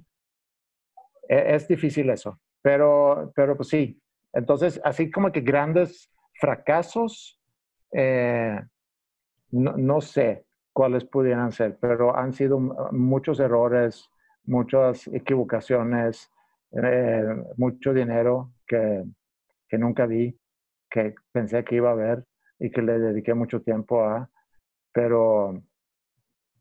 e, 1.28 1.54
es, 1.54 1.68
difícil 1.68 2.10
eso, 2.10 2.40
pero, 2.62 3.32
pero 3.34 3.56
pues 3.56 3.68
sí. 3.68 4.00
Entonces, 4.32 4.80
así 4.84 5.10
como 5.10 5.30
que 5.30 5.40
grandes 5.40 6.10
fracasos, 6.40 7.40
eh, 7.92 8.60
no, 9.52 9.76
no, 9.76 10.00
sé 10.00 10.46
cuáles 10.72 11.04
pudieran 11.04 11.52
ser, 11.52 11.78
pero 11.80 12.16
han 12.16 12.32
sido 12.32 12.58
muchos 12.58 13.38
errores, 13.38 14.10
muchas 14.46 15.06
equivocaciones, 15.06 16.28
eh, 16.72 17.22
mucho 17.56 17.92
dinero 17.94 18.52
que, 18.66 19.04
que 19.68 19.78
nunca 19.78 20.06
vi, 20.06 20.38
que 20.90 21.14
pensé 21.32 21.64
que 21.64 21.76
iba 21.76 21.90
a 21.90 21.92
haber 21.92 22.24
y 22.58 22.70
que 22.70 22.82
le 22.82 22.98
dediqué 22.98 23.34
mucho 23.34 23.60
tiempo 23.60 24.04
a, 24.04 24.30
pero 24.92 25.62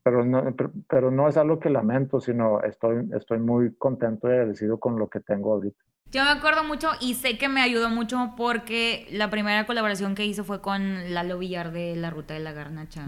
pero 0.04 0.22
no, 0.22 0.54
pero 0.86 1.10
no 1.10 1.28
es 1.28 1.36
algo 1.38 1.58
que 1.58 1.70
lamento, 1.70 2.20
sino 2.20 2.62
estoy, 2.62 3.08
estoy 3.16 3.38
muy 3.38 3.74
contento 3.76 4.28
y 4.28 4.32
agradecido 4.32 4.78
con 4.78 4.98
lo 4.98 5.08
que 5.08 5.20
tengo 5.20 5.54
ahorita. 5.54 5.82
Yo 6.12 6.22
me 6.22 6.30
acuerdo 6.30 6.62
mucho 6.62 6.90
y 7.00 7.14
sé 7.14 7.38
que 7.38 7.48
me 7.48 7.62
ayudó 7.62 7.88
mucho 7.88 8.34
porque 8.36 9.06
la 9.10 9.30
primera 9.30 9.64
colaboración 9.64 10.14
que 10.14 10.26
hice 10.26 10.44
fue 10.44 10.60
con 10.60 11.14
Lalo 11.14 11.38
Villar 11.38 11.72
de 11.72 11.96
La 11.96 12.10
Ruta 12.10 12.34
de 12.34 12.40
la 12.40 12.52
Garnacha. 12.52 13.06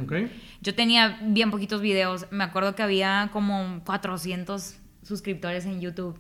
Yo 0.63 0.75
tenía 0.75 1.19
bien 1.23 1.51
poquitos 1.51 1.83
videos, 1.83 2.27
me 2.33 2.43
acuerdo 2.43 2.75
que 2.75 2.83
había 2.83 3.29
como 3.31 3.85
400 3.85 4.81
suscriptores 5.03 5.67
en 5.67 5.83
YouTube 5.83 6.19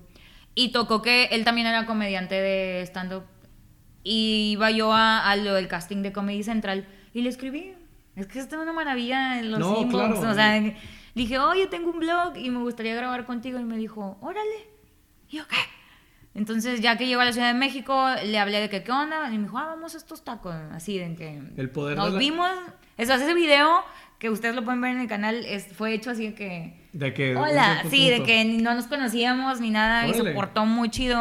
y 0.54 0.72
tocó 0.72 1.00
que 1.00 1.24
él 1.32 1.44
también 1.44 1.66
era 1.66 1.86
comediante 1.86 2.34
de 2.34 2.82
stand-up 2.82 3.24
y 4.08 4.52
iba 4.52 4.70
yo 4.70 4.92
a, 4.92 5.28
a 5.28 5.34
lo 5.36 5.54
del 5.54 5.66
casting 5.66 6.02
de 6.02 6.12
Comedy 6.12 6.44
Central 6.44 6.86
y 7.12 7.22
le 7.22 7.28
escribí 7.28 7.74
es 8.16 8.26
que 8.26 8.38
esto 8.38 8.56
es 8.56 8.62
una 8.62 8.72
maravilla 8.72 9.38
en 9.38 9.50
los 9.50 9.60
no, 9.60 9.80
O 9.80 10.34
sea, 10.34 10.62
dije, 11.14 11.38
oye, 11.38 11.66
tengo 11.66 11.90
un 11.90 11.98
blog 11.98 12.36
y 12.36 12.48
me 12.48 12.60
gustaría 12.60 12.94
grabar 12.94 13.26
contigo. 13.26 13.60
Y 13.60 13.64
me 13.64 13.76
dijo, 13.76 14.16
órale. 14.22 14.68
Y 15.28 15.36
yo, 15.36 15.46
¿qué? 15.46 15.56
Entonces, 16.34 16.80
ya 16.80 16.96
que 16.96 17.06
llegó 17.06 17.20
a 17.20 17.26
la 17.26 17.32
Ciudad 17.32 17.52
de 17.52 17.58
México, 17.58 18.08
le 18.24 18.38
hablé 18.38 18.60
de 18.60 18.70
que, 18.70 18.82
¿qué 18.82 18.90
onda? 18.90 19.28
Y 19.30 19.36
me 19.36 19.44
dijo, 19.44 19.58
ah, 19.58 19.66
vamos 19.66 19.94
a 19.94 19.98
estos 19.98 20.24
tacos. 20.24 20.54
Así, 20.72 20.98
de 20.98 21.14
que... 21.14 21.42
El 21.58 21.68
poder 21.68 21.98
Nos 21.98 22.18
vimos. 22.18 22.50
Eso, 22.96 23.12
ese 23.14 23.34
video, 23.34 23.84
que 24.18 24.30
ustedes 24.30 24.54
lo 24.54 24.64
pueden 24.64 24.80
ver 24.80 24.92
en 24.92 25.02
el 25.02 25.08
canal, 25.08 25.44
es, 25.44 25.66
fue 25.66 25.92
hecho 25.92 26.10
así 26.10 26.28
de 26.28 26.34
que... 26.34 26.88
De 26.94 27.12
que... 27.12 27.36
Hola, 27.36 27.82
sí, 27.90 28.08
de 28.08 28.22
que 28.22 28.44
no 28.44 28.74
nos 28.74 28.86
conocíamos 28.86 29.60
ni 29.60 29.70
nada. 29.70 30.08
Y 30.08 30.14
se 30.14 30.24
portó 30.32 30.64
muy 30.64 30.88
chido. 30.88 31.18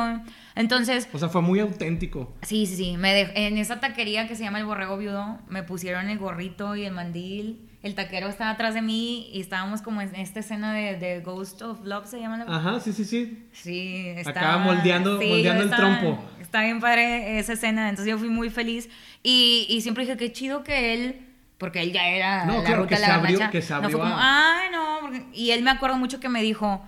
Entonces... 0.55 1.07
O 1.11 1.19
sea, 1.19 1.29
fue 1.29 1.41
muy 1.41 1.59
auténtico. 1.59 2.33
Sí, 2.41 2.65
sí, 2.65 2.75
sí. 2.75 2.97
Me 2.97 3.21
en 3.45 3.57
esa 3.57 3.79
taquería 3.79 4.27
que 4.27 4.35
se 4.35 4.43
llama 4.43 4.59
El 4.59 4.65
Borrego 4.65 4.97
Viudo, 4.97 5.39
me 5.49 5.63
pusieron 5.63 6.09
el 6.09 6.17
gorrito 6.17 6.75
y 6.75 6.85
el 6.85 6.93
mandil. 6.93 7.69
El 7.83 7.93
taquero 7.93 8.27
estaba 8.29 8.51
atrás 8.51 8.73
de 8.73 8.81
mí 8.81 9.29
y 9.31 9.41
estábamos 9.41 9.83
como 9.83 10.01
en 10.01 10.15
esta 10.15 10.39
escena 10.39 10.73
de, 10.73 11.21
Ghost 11.23 11.61
of 11.61 11.83
Love, 11.83 12.07
se 12.07 12.19
llama 12.19 12.37
la... 12.37 12.45
Ajá, 12.55 12.79
sí, 12.79 12.93
sí, 12.93 13.05
sí. 13.05 13.45
Sí, 13.51 14.07
estaba... 14.15 14.57
moldeando, 14.57 15.21
moldeando 15.21 15.63
el 15.63 15.69
trompo. 15.69 16.19
Está 16.41 16.63
bien 16.63 16.79
padre 16.79 17.37
esa 17.37 17.53
escena, 17.53 17.89
entonces 17.89 18.09
yo 18.09 18.17
fui 18.17 18.29
muy 18.29 18.49
feliz. 18.49 18.89
Y, 19.21 19.67
y 19.69 19.81
siempre 19.81 20.05
dije, 20.05 20.17
qué 20.17 20.31
chido 20.31 20.63
que 20.63 20.93
él 20.93 21.25
porque 21.57 21.81
él 21.81 21.93
ya 21.93 22.07
era 22.07 22.45
no, 22.45 22.57
la 22.57 22.63
claro, 22.63 22.83
ruta 22.83 22.89
que 22.89 22.95
de 22.95 23.01
la 23.01 23.07
se 23.07 23.13
abrió, 23.13 23.49
que 23.49 23.61
se 23.61 23.73
abrió 23.73 23.89
no 23.89 23.97
fue 23.97 24.09
como, 24.09 24.15
ay, 24.19 24.67
no, 24.71 25.29
y 25.33 25.51
él 25.51 25.63
me 25.63 25.71
acuerdo 25.71 25.97
mucho 25.97 26.19
que 26.19 26.27
me 26.27 26.41
dijo, 26.41 26.85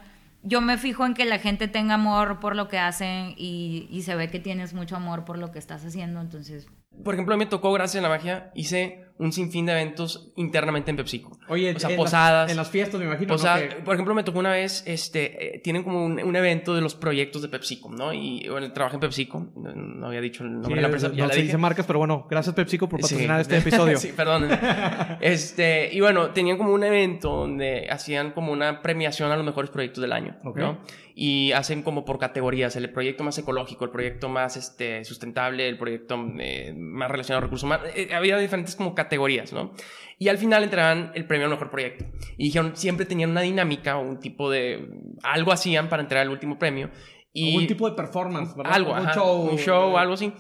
yo 0.48 0.62
me 0.62 0.78
fijo 0.78 1.06
en 1.06 1.14
que 1.14 1.26
la 1.26 1.40
gente 1.40 1.68
tenga 1.68 1.96
amor 1.96 2.40
por 2.40 2.56
lo 2.56 2.68
que 2.70 2.78
hacen 2.78 3.34
y, 3.36 3.88
y, 3.92 4.04
se 4.04 4.16
ve 4.16 4.30
que 4.30 4.40
tienes 4.40 4.74
mucho 4.74 4.96
amor 4.96 5.26
por 5.26 5.38
lo 5.38 5.52
que 5.52 5.60
estás 5.60 5.84
haciendo, 5.86 6.22
entonces... 6.22 6.68
Por 7.04 7.14
ejemplo, 7.14 7.34
a 7.34 7.38
mí 7.38 7.46
me 7.46 7.50
tocó, 7.50 7.72
gracias 7.74 8.04
a 8.04 8.08
la 8.08 8.10
magia, 8.10 8.52
hice 8.56 9.08
un 9.20 9.32
sinfín 9.34 9.66
de 9.66 9.72
eventos 9.72 10.32
internamente 10.36 10.92
en 10.92 10.98
PepsiCo. 10.98 11.40
Oye, 11.48 11.74
o 11.76 11.80
sea, 11.80 11.90
en 11.90 11.96
posadas. 11.96 12.44
Las, 12.44 12.52
en 12.52 12.58
las 12.58 12.70
fiestas, 12.70 13.00
me 13.00 13.08
imagino. 13.08 13.34
O 13.34 13.38
sea, 13.38 13.58
por 13.84 13.96
ejemplo, 13.96 14.14
me 14.14 14.24
tocó 14.24 14.40
una 14.40 14.52
vez, 14.52 14.84
este, 14.86 15.56
eh, 15.56 15.60
tienen 15.60 15.84
como 15.84 16.06
un, 16.06 16.22
un, 16.22 16.36
evento 16.36 16.76
de 16.76 16.82
los 16.82 16.94
proyectos 16.94 17.42
de 17.42 17.50
PepsiCo, 17.50 17.90
¿no? 17.90 18.14
Y 18.14 18.48
bueno, 18.48 18.72
trabajé 18.72 18.98
en 18.98 19.00
PepsiCo, 19.00 19.52
no, 19.56 20.08
había 20.08 20.22
dicho 20.22 20.44
el 20.44 20.54
nombre 20.54 20.76
de 20.76 20.82
la 20.82 20.88
empresa. 20.88 21.12
Ya 21.14 21.26
no 21.26 21.34
se 21.34 21.42
dice 21.42 21.58
marcas, 21.58 21.88
pero 21.88 22.00
bueno, 22.00 22.28
gracias 22.30 22.54
PepsiCo 22.54 22.88
por 22.88 23.00
patrocinar 23.00 23.42
este 23.42 23.58
episodio. 23.58 23.98
sí, 23.98 24.14
perdón. 24.16 24.50
este, 25.22 25.90
y 25.92 26.00
bueno, 26.00 26.30
tenían 26.30 26.58
como 26.58 26.74
un 26.74 26.84
evento 26.84 27.32
donde 27.32 27.88
hacían 27.90 28.32
como 28.32 28.52
una 28.52 28.82
premiación 28.82 29.32
a 29.32 29.36
los 29.36 29.46
mejores 29.46 29.72
proyectos 29.72 30.02
del 30.02 30.14
año, 30.14 30.38
¿no? 30.44 30.80
Y 31.20 31.52
hacen 31.54 31.82
como 31.82 32.06
por 32.06 32.20
categorías, 32.20 32.76
el 32.76 32.92
proyecto 32.92 33.24
más 33.24 33.36
ecológico, 33.40 33.86
el 33.86 33.90
proyecto 33.90 34.30
más 34.30 34.56
este, 34.56 35.04
sustentable, 35.04 35.68
el 35.68 35.80
proyecto 35.80 36.16
eh, 36.38 36.76
más 36.88 37.12
relacionado 37.12 37.40
a 37.40 37.42
recursos 37.46 37.66
humanos. 37.66 37.88
Eh, 37.96 38.10
había 38.14 38.38
diferentes 38.38 38.76
como 38.76 38.96
categorías, 38.96 39.54
¿no? 39.54 39.74
Y 40.20 40.30
al 40.30 40.38
final 40.38 40.64
entregaban 40.64 41.12
el 41.14 41.26
premio 41.26 41.46
al 41.46 41.52
mejor 41.52 41.70
proyecto. 41.70 42.06
Y 42.38 42.46
dijeron, 42.46 42.76
siempre 42.76 43.06
tenían 43.06 43.32
una 43.32 43.42
dinámica 43.42 43.98
o 43.98 44.02
un 44.02 44.20
tipo 44.20 44.50
de... 44.50 44.90
Algo 45.24 45.52
hacían 45.52 45.90
para 45.90 46.02
entregar 46.02 46.26
el 46.26 46.32
último 46.32 46.58
premio. 46.58 46.90
Y 47.34 47.56
un 47.56 47.68
tipo 47.68 47.88
de 47.90 47.96
performance, 47.96 48.56
¿verdad? 48.56 48.74
Algo, 48.74 48.94
un 48.94 49.08
show. 49.10 49.42
Un 49.52 49.58
show, 49.58 49.98
algo 49.98 50.14
así. 50.14 50.34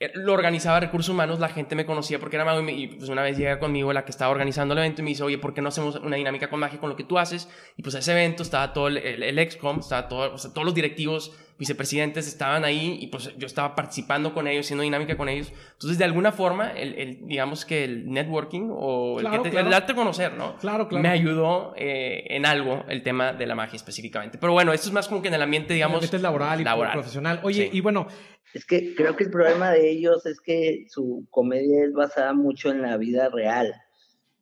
Eh, 0.00 0.10
lo 0.14 0.32
organizaba 0.32 0.80
Recursos 0.80 1.08
Humanos, 1.08 1.38
la 1.38 1.48
gente 1.48 1.76
me 1.76 1.86
conocía 1.86 2.18
porque 2.18 2.34
era 2.34 2.44
mago 2.44 2.68
y, 2.68 2.88
pues 2.88 3.08
una 3.08 3.22
vez 3.22 3.38
llega 3.38 3.60
conmigo 3.60 3.92
la 3.92 4.04
que 4.04 4.10
estaba 4.10 4.32
organizando 4.32 4.74
el 4.74 4.78
evento 4.78 5.02
y 5.02 5.04
me 5.04 5.10
dice, 5.10 5.22
oye, 5.22 5.38
¿por 5.38 5.54
qué 5.54 5.62
no 5.62 5.68
hacemos 5.68 5.94
una 5.96 6.16
dinámica 6.16 6.50
con 6.50 6.58
magia 6.58 6.80
con 6.80 6.90
lo 6.90 6.96
que 6.96 7.04
tú 7.04 7.18
haces? 7.18 7.48
Y 7.76 7.82
pues 7.82 7.94
ese 7.94 8.10
evento 8.10 8.42
estaba 8.42 8.72
todo 8.72 8.88
el, 8.88 8.98
el, 8.98 9.38
excom, 9.38 9.78
estaba 9.78 10.08
todo, 10.08 10.34
o 10.34 10.38
sea, 10.38 10.52
todos 10.52 10.64
los 10.64 10.74
directivos, 10.74 11.32
vicepresidentes 11.58 12.26
estaban 12.26 12.64
ahí 12.64 12.98
y 13.00 13.06
pues 13.06 13.32
yo 13.36 13.46
estaba 13.46 13.74
participando 13.74 14.34
con 14.34 14.48
ellos, 14.48 14.66
haciendo 14.66 14.82
dinámica 14.82 15.16
con 15.16 15.28
ellos. 15.28 15.52
Entonces, 15.72 15.98
de 15.98 16.04
alguna 16.04 16.32
forma, 16.32 16.72
el, 16.72 16.94
el 16.94 17.26
digamos 17.26 17.64
que 17.64 17.84
el 17.84 18.10
networking 18.10 18.70
o 18.72 19.20
el, 19.20 19.30
que 19.30 19.50
te, 19.50 19.62
darte 19.62 19.92
a 19.92 19.94
conocer, 19.94 20.34
¿no? 20.34 20.56
Claro, 20.58 20.88
claro. 20.88 21.02
Me 21.02 21.10
ayudó 21.10 21.74
eh, 21.76 22.24
en 22.30 22.44
algo 22.46 22.84
el 22.88 23.02
tema 23.02 23.32
de 23.32 23.46
la 23.46 23.54
magia 23.54 23.76
específicamente. 23.76 24.38
Pero 24.38 24.52
bueno, 24.52 24.72
esto 24.72 24.88
es 24.88 24.92
más 24.92 25.06
como 25.06 25.22
que 25.22 25.28
en 25.28 25.34
el 25.34 25.42
ambiente, 25.42 25.74
digamos... 25.74 25.98
El 25.98 26.06
ambiente 26.06 26.22
laboral 26.22 26.60
y 26.60 26.64
laboral. 26.64 26.92
profesional. 26.92 27.40
Oye, 27.44 27.70
y 27.72 27.80
bueno, 27.80 28.08
es 28.52 28.64
que 28.64 28.94
creo 28.94 29.16
que 29.16 29.24
el 29.24 29.30
problema 29.30 29.70
de 29.70 29.90
ellos 29.90 30.26
es 30.26 30.40
que 30.40 30.86
su 30.88 31.26
comedia 31.30 31.84
es 31.84 31.92
basada 31.92 32.32
mucho 32.34 32.70
en 32.70 32.82
la 32.82 32.96
vida 32.96 33.28
real, 33.28 33.74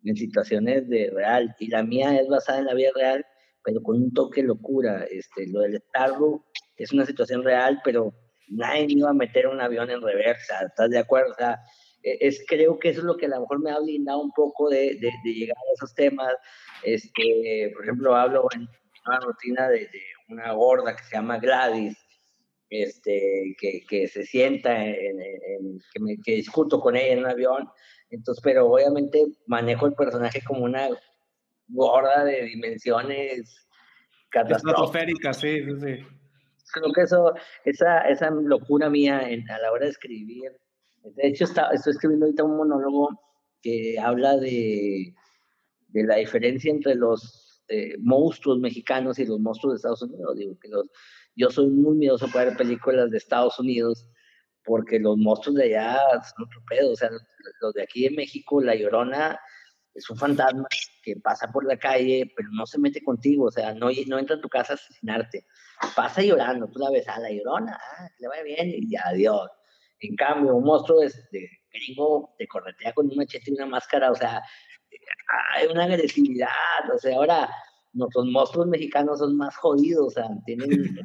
en 0.04 0.16
situaciones 0.16 0.88
de 0.88 1.10
real, 1.14 1.54
y 1.58 1.68
la 1.68 1.82
mía 1.82 2.18
es 2.20 2.28
basada 2.28 2.58
en 2.58 2.66
la 2.66 2.74
vida 2.74 2.90
real, 2.94 3.24
pero 3.64 3.82
con 3.82 3.96
un 3.96 4.12
toque 4.12 4.42
de 4.42 4.48
locura. 4.48 5.04
Este, 5.10 5.46
lo 5.48 5.60
del 5.60 5.82
Starbucks 5.88 6.44
es 6.76 6.92
una 6.92 7.06
situación 7.06 7.42
real, 7.44 7.80
pero 7.84 8.12
nadie 8.48 8.86
iba 8.88 9.10
a 9.10 9.14
meter 9.14 9.46
un 9.46 9.60
avión 9.60 9.90
en 9.90 10.02
reversa, 10.02 10.64
¿estás 10.66 10.90
de 10.90 10.98
acuerdo? 10.98 11.32
O 11.32 11.34
sea, 11.34 11.58
e, 12.02 12.18
es, 12.20 12.44
creo 12.46 12.78
que 12.78 12.90
eso 12.90 13.00
es 13.00 13.06
lo 13.06 13.16
que 13.16 13.26
a 13.26 13.30
lo 13.30 13.40
mejor 13.40 13.60
me 13.60 13.70
ha 13.70 13.78
blindado 13.78 14.20
un 14.20 14.32
poco 14.32 14.68
de, 14.68 14.98
de, 15.00 15.12
llegar 15.24 15.56
a 15.56 15.74
esos 15.74 15.94
temas. 15.94 16.34
Este, 16.82 17.70
por 17.74 17.84
ejemplo, 17.84 18.14
hablo 18.14 18.46
en 18.54 18.68
una 19.06 19.20
rutina 19.20 19.68
de, 19.68 19.80
de 19.80 20.00
una 20.28 20.52
gorda 20.52 20.96
que 20.96 21.04
se 21.04 21.16
llama 21.16 21.38
Gladys, 21.38 21.96
este, 22.70 23.54
que, 23.58 23.84
que 23.88 24.08
se 24.08 24.24
sienta, 24.24 24.84
en, 24.86 25.18
que, 25.92 26.00
me, 26.00 26.16
que, 26.24 26.36
discuto 26.36 26.80
con 26.80 26.96
ella 26.96 27.12
en 27.12 27.18
un 27.20 27.26
avión. 27.26 27.68
Entonces, 28.10 28.42
pero 28.42 28.66
obviamente 28.66 29.24
manejo 29.46 29.86
el 29.86 29.94
personaje 29.94 30.42
como 30.42 30.64
una 30.64 30.88
gorda 31.72 32.24
de 32.24 32.42
dimensiones 32.44 33.66
catastróficas. 34.30 35.38
sí, 35.38 35.62
sí, 35.64 35.80
sí. 35.80 36.06
Creo 36.72 36.92
que 36.94 37.02
eso, 37.02 37.34
esa, 37.64 38.00
esa 38.08 38.30
locura 38.30 38.88
mía 38.88 39.28
en, 39.28 39.48
a 39.50 39.58
la 39.58 39.72
hora 39.72 39.84
de 39.84 39.90
escribir. 39.90 40.52
De 41.02 41.28
hecho, 41.28 41.44
está, 41.44 41.68
estoy 41.72 41.92
escribiendo 41.92 42.26
ahorita 42.26 42.44
un 42.44 42.56
monólogo 42.56 43.10
que 43.60 43.98
habla 44.00 44.36
de, 44.38 45.14
de 45.88 46.04
la 46.04 46.16
diferencia 46.16 46.70
entre 46.70 46.94
los 46.94 47.62
eh, 47.68 47.96
monstruos 47.98 48.58
mexicanos 48.58 49.18
y 49.18 49.26
los 49.26 49.38
monstruos 49.38 49.74
de 49.74 49.76
Estados 49.76 50.02
Unidos. 50.02 50.36
Digo, 50.36 50.58
que 50.58 50.68
los, 50.68 50.88
yo 51.36 51.50
soy 51.50 51.68
muy 51.68 51.96
miedoso 51.96 52.26
para 52.28 52.46
ver 52.46 52.56
películas 52.56 53.10
de 53.10 53.18
Estados 53.18 53.58
Unidos 53.58 54.08
porque 54.64 54.98
los 54.98 55.16
monstruos 55.18 55.56
de 55.56 55.64
allá 55.64 55.98
son 56.22 56.46
otro 56.46 56.62
pedo. 56.68 56.92
O 56.92 56.96
sea, 56.96 57.10
los 57.60 57.74
de 57.74 57.82
aquí 57.82 58.04
de 58.04 58.10
México, 58.10 58.60
La 58.62 58.74
Llorona 58.74 59.38
es 59.94 60.08
un 60.10 60.16
fantasma 60.16 60.66
que 61.02 61.16
pasa 61.16 61.50
por 61.50 61.66
la 61.66 61.76
calle, 61.76 62.32
pero 62.36 62.48
no 62.52 62.66
se 62.66 62.78
mete 62.78 63.02
contigo. 63.02 63.46
O 63.46 63.50
sea, 63.50 63.74
no, 63.74 63.90
no 64.06 64.18
entra 64.18 64.36
a 64.36 64.40
tu 64.40 64.48
casa 64.48 64.72
a 64.72 64.76
asesinarte. 64.76 65.46
Pasa 65.94 66.22
llorando, 66.22 66.68
tú 66.68 66.78
la 66.78 66.90
ves 66.90 67.08
a 67.08 67.18
La 67.18 67.30
Llorona, 67.30 67.78
ah, 67.80 68.08
le 68.18 68.28
va 68.28 68.42
bien 68.42 68.72
y 68.72 68.96
adiós. 68.96 69.50
En 70.00 70.16
cambio, 70.16 70.54
un 70.54 70.64
monstruo 70.64 71.00
de, 71.00 71.12
de 71.30 71.48
gringo 71.72 72.34
te 72.38 72.46
corretea 72.46 72.92
con 72.92 73.08
un 73.08 73.16
machete 73.16 73.50
y 73.50 73.54
una 73.54 73.66
máscara. 73.66 74.10
O 74.10 74.14
sea, 74.14 74.42
hay 75.54 75.66
una 75.66 75.84
agresividad. 75.84 76.48
O 76.94 76.98
sea, 76.98 77.16
ahora 77.16 77.50
nuestros 77.92 78.26
monstruos 78.26 78.66
mexicanos 78.66 79.18
son 79.18 79.36
más 79.36 79.56
jodidos, 79.56 80.06
o 80.06 80.10
sea, 80.10 80.28
tienen... 80.46 81.04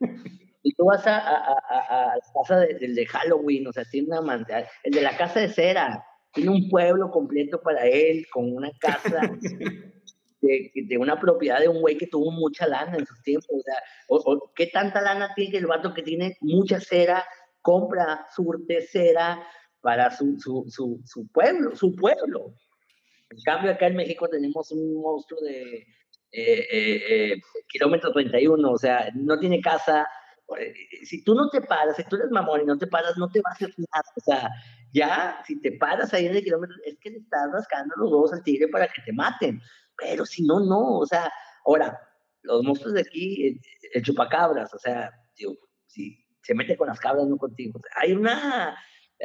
y 0.62 0.74
tú 0.74 0.84
vas 0.84 1.06
a, 1.06 1.18
a, 1.18 1.52
a, 1.52 2.16
la 2.16 2.20
casa 2.34 2.60
del 2.60 2.94
de, 2.94 3.06
Halloween, 3.06 3.66
o 3.66 3.72
sea, 3.72 3.84
tiene 3.84 4.18
una 4.18 4.46
el 4.82 4.92
de 4.92 5.02
la 5.02 5.16
casa 5.16 5.40
de 5.40 5.48
cera, 5.48 6.04
tiene 6.36 6.50
un 6.50 6.68
pueblo 6.68 7.10
completo 7.10 7.60
para 7.60 7.86
él, 7.86 8.26
con 8.30 8.54
una 8.54 8.70
casa 8.78 9.20
de, 10.40 10.70
de 10.74 10.98
una 10.98 11.18
propiedad 11.18 11.58
de 11.58 11.68
un 11.68 11.80
güey 11.80 11.96
que 11.96 12.06
tuvo 12.06 12.30
mucha 12.30 12.68
lana 12.68 12.96
en 12.96 13.06
sus 13.06 13.20
tiempos, 13.22 13.50
o 13.50 13.62
sea, 13.62 13.82
o, 14.08 14.52
¿qué 14.54 14.68
tanta 14.68 15.00
lana 15.00 15.32
tiene 15.34 15.58
el 15.58 15.66
vato 15.66 15.92
que 15.92 16.02
tiene 16.02 16.36
mucha 16.40 16.78
cera, 16.78 17.24
compra, 17.62 18.26
surte 18.34 18.82
cera 18.82 19.42
para 19.80 20.10
su, 20.10 20.38
su, 20.38 20.64
su, 20.68 21.00
su 21.04 21.26
pueblo, 21.32 21.74
su 21.74 21.96
pueblo? 21.96 22.54
En 23.30 23.40
cambio, 23.44 23.72
acá 23.72 23.88
en 23.88 23.96
México 23.96 24.28
tenemos 24.28 24.70
un 24.70 25.00
monstruo 25.00 25.40
de, 25.40 25.84
eh, 26.32 26.66
eh, 26.70 27.32
eh, 27.32 27.40
kilómetro 27.66 28.12
31, 28.12 28.70
o 28.70 28.76
sea, 28.76 29.08
no 29.14 29.38
tiene 29.38 29.60
casa, 29.60 30.06
si 31.04 31.24
tú 31.24 31.34
no 31.34 31.48
te 31.50 31.60
paras, 31.60 31.96
si 31.96 32.04
tú 32.04 32.16
eres 32.16 32.30
mamón 32.30 32.62
y 32.62 32.64
no 32.64 32.78
te 32.78 32.86
paras, 32.86 33.16
no 33.16 33.28
te 33.28 33.40
va 33.40 33.50
a 33.50 33.54
hacer 33.54 33.74
nada. 33.76 34.04
O 34.16 34.20
sea, 34.20 34.50
ya, 34.92 35.42
si 35.46 35.60
te 35.60 35.72
paras 35.72 36.14
ahí 36.14 36.26
en 36.26 36.36
el 36.36 36.44
kilómetro, 36.44 36.76
es 36.84 36.96
que 36.98 37.10
le 37.10 37.18
estás 37.18 37.50
rascando 37.52 37.94
los 37.96 38.10
huevos 38.10 38.32
al 38.32 38.42
tigre 38.42 38.68
para 38.68 38.86
que 38.86 39.02
te 39.04 39.12
maten. 39.12 39.60
Pero 39.96 40.24
si 40.24 40.44
no, 40.44 40.60
no. 40.60 40.98
O 40.98 41.06
sea, 41.06 41.32
ahora, 41.64 41.98
los 42.42 42.62
monstruos 42.62 42.94
de 42.94 43.00
aquí, 43.00 43.60
el, 43.92 44.02
chupacabras, 44.02 44.72
o 44.72 44.78
sea, 44.78 45.10
si 45.86 46.24
se 46.42 46.54
mete 46.54 46.76
con 46.76 46.88
las 46.88 47.00
cabras, 47.00 47.26
no 47.26 47.36
contigo. 47.36 47.80
hay 47.96 48.12
una 48.12 48.76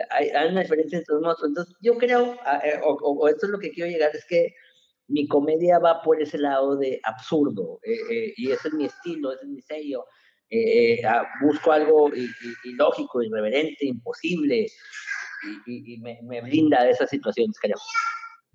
hay, 0.10 0.30
una 0.50 0.62
diferencia 0.62 1.00
entre 1.00 1.16
los 1.16 1.24
monstruos. 1.24 1.50
Entonces, 1.50 1.76
yo 1.82 1.98
creo, 1.98 2.34
eh, 2.64 2.80
o, 2.84 3.28
esto 3.28 3.46
es 3.46 3.52
lo 3.52 3.60
que 3.60 3.72
quiero 3.72 3.90
llegar, 3.90 4.12
es 4.14 4.26
que 4.26 4.54
mi 5.08 5.28
comedia 5.28 5.80
va 5.80 6.02
por 6.02 6.22
ese 6.22 6.38
lado 6.38 6.78
de 6.78 7.00
absurdo, 7.04 7.80
eh, 7.84 7.98
eh, 8.10 8.34
y 8.38 8.52
ese 8.52 8.70
es 8.70 8.74
mi 8.74 8.86
estilo, 8.86 9.34
ese 9.34 9.44
es 9.44 9.50
mi 9.50 9.62
sello. 9.62 10.06
Ah, 11.08 11.28
busco 11.42 11.72
algo 11.72 12.12
ilógico, 12.64 13.22
irreverente, 13.22 13.86
imposible, 13.86 14.68
y, 15.66 15.98
me, 16.00 16.20
me, 16.24 16.42
brinda 16.42 16.84
de 16.84 16.92
esas 16.92 17.10
situaciones, 17.10 17.58
creo. 17.60 17.78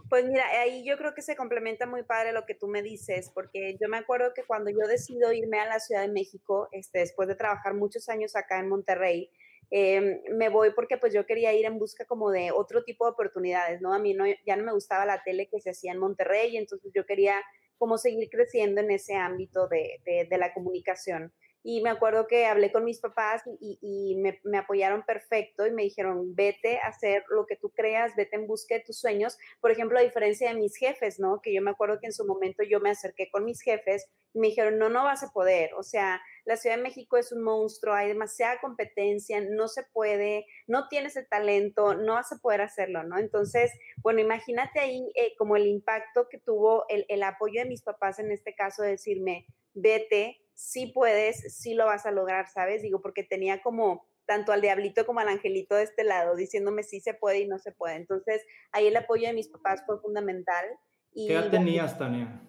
Pues 0.09 0.25
mira, 0.25 0.45
ahí 0.61 0.85
yo 0.87 0.97
creo 0.99 1.15
que 1.15 1.23
se 1.23 1.35
complementa 1.35 1.87
muy 1.87 2.05
padre 2.05 2.33
lo 2.33 2.47
que 2.47 2.55
tú 2.55 2.69
me 2.69 2.83
dices, 2.83 3.31
porque 3.35 3.77
yo 3.81 3.89
me 3.89 3.97
acuerdo 3.97 4.33
que 4.35 4.45
cuando 4.45 4.71
yo 4.71 4.87
decido 4.87 5.33
irme 5.33 5.59
a 5.59 5.67
la 5.67 5.81
Ciudad 5.81 6.03
de 6.03 6.13
México, 6.13 6.69
este, 6.71 7.01
después 7.01 7.27
de 7.27 7.35
trabajar 7.35 7.75
muchos 7.75 8.09
años 8.09 8.37
acá 8.37 8.61
en 8.61 8.69
Monterrey, 8.69 9.31
Em, 9.71 10.21
me 10.31 10.49
voy 10.49 10.71
porque 10.75 10.97
pues 10.97 11.13
yo 11.13 11.27
quería 11.27 11.53
ir 11.53 11.65
en 11.67 11.79
busca 11.79 12.05
como 12.05 12.31
de 12.31 12.53
otro 12.53 12.85
tipo 12.85 13.05
de 13.05 13.13
oportunidades, 13.13 13.81
¿no? 13.81 13.93
A 13.93 13.99
mí 13.99 14.15
no, 14.15 14.25
ya 14.47 14.57
no 14.57 14.65
me 14.65 14.73
gustaba 14.73 15.05
la 15.05 15.23
tele 15.25 15.49
que 15.49 15.61
se 15.61 15.71
hacía 15.71 15.93
en 15.93 15.99
Monterrey, 15.99 16.57
entonces 16.57 16.93
yo 16.95 17.05
quería 17.05 17.43
como 17.77 17.99
seguir 17.99 18.29
creciendo 18.31 18.81
en 18.81 18.91
ese 18.93 19.15
ámbito 19.15 19.69
de, 19.69 20.01
de 20.05 20.39
la 20.39 20.55
comunicación. 20.55 21.33
Y 21.69 21.81
me 21.81 21.91
acuerdo 21.91 22.29
que 22.29 22.47
hablé 22.47 22.71
con 22.71 22.85
mis 22.85 23.01
papás 23.01 23.43
y, 23.59 24.15
me, 24.21 24.57
apoyaron 24.57 25.03
perfecto 25.03 25.67
y 25.67 25.73
me 25.73 25.83
dijeron, 25.83 26.33
vete 26.37 26.79
a 26.79 26.87
hacer 26.87 27.25
lo 27.29 27.45
que 27.45 27.57
tú 27.57 27.71
creas, 27.71 28.15
vete 28.15 28.37
en 28.37 28.47
busca 28.47 28.77
de 28.77 28.83
tus 28.83 29.01
sueños. 29.01 29.37
Por 29.61 29.73
ejemplo, 29.73 29.99
a 29.99 30.03
diferencia 30.03 30.49
de 30.49 30.55
mis 30.55 30.77
jefes, 30.77 31.19
¿no? 31.19 31.41
Que 31.43 31.53
yo 31.53 31.61
me 31.63 31.73
acuerdo 31.73 31.99
que 31.99 32.07
en 32.07 32.13
su 32.13 32.25
momento 32.25 32.63
yo 32.63 32.79
me 32.79 32.91
acerqué 32.91 33.29
con 33.33 33.45
mis 33.45 33.63
jefes 33.63 34.09
y 34.33 34.39
me 34.39 34.47
dijeron, 34.47 34.79
no, 34.79 34.91
no 34.91 35.03
vas 35.03 35.25
a 35.25 35.33
poder. 35.33 35.75
O 35.75 35.83
sea, 35.83 36.23
la 36.45 36.57
Ciudad 36.57 36.77
de 36.77 36.85
México 36.85 37.17
es 37.17 37.33
un 37.33 37.43
monstruo, 37.43 37.95
hay 37.95 38.07
demasiada 38.07 38.61
competencia, 38.61 39.41
no 39.41 39.67
se 39.67 39.83
puede, 39.93 40.47
no 40.69 40.87
tienes 40.87 41.17
el 41.17 41.27
talento, 41.27 41.95
no 41.95 42.15
vas 42.15 42.31
a 42.31 42.39
poder 42.39 42.61
hacerlo, 42.61 43.03
¿no? 43.03 43.19
Entonces, 43.19 43.73
bueno, 44.05 44.21
imagínate 44.21 44.79
ahí 44.79 45.11
eh, 45.17 45.35
como 45.37 45.57
el 45.57 45.67
impacto 45.67 46.29
que 46.29 46.39
tuvo 46.39 46.85
el, 46.89 47.07
el 47.09 47.25
apoyo 47.25 47.61
de 47.61 47.69
mis 47.69 47.83
papás 47.83 48.21
en 48.21 48.31
este 48.31 48.55
caso, 48.55 48.85
de 48.85 48.91
decirme, 48.91 49.49
vete, 49.77 50.41
sí 50.55 50.89
puedes, 50.89 51.57
sí 51.57 51.75
lo 51.75 51.87
vas 51.87 52.07
a 52.07 52.11
lograr, 52.11 52.49
¿sabes? 52.49 52.83
Digo, 52.83 53.01
porque 53.01 53.23
tenía 53.23 53.63
como 53.63 54.09
tanto 54.27 54.53
al 54.53 54.61
diablito 54.61 55.07
como 55.07 55.21
al 55.21 55.29
angelito 55.29 55.77
de 55.77 55.85
este 55.85 56.03
lado, 56.03 56.35
diciéndome 56.35 56.83
sí 56.83 57.01
se 57.01 57.15
puede 57.15 57.41
y 57.41 57.47
no 57.47 57.59
se 57.59 57.71
puede. 57.71 57.95
Entonces, 57.95 58.43
ahí 58.73 58.89
el 58.89 58.97
apoyo 58.97 59.29
de 59.29 59.35
mis 59.35 59.49
papás 59.49 59.85
fue 59.87 60.01
fundamental. 60.01 60.67
Y, 61.13 61.29
¿Qué 61.29 61.35
edad 61.35 61.51
tenías, 61.51 61.97
Tania? 61.97 62.43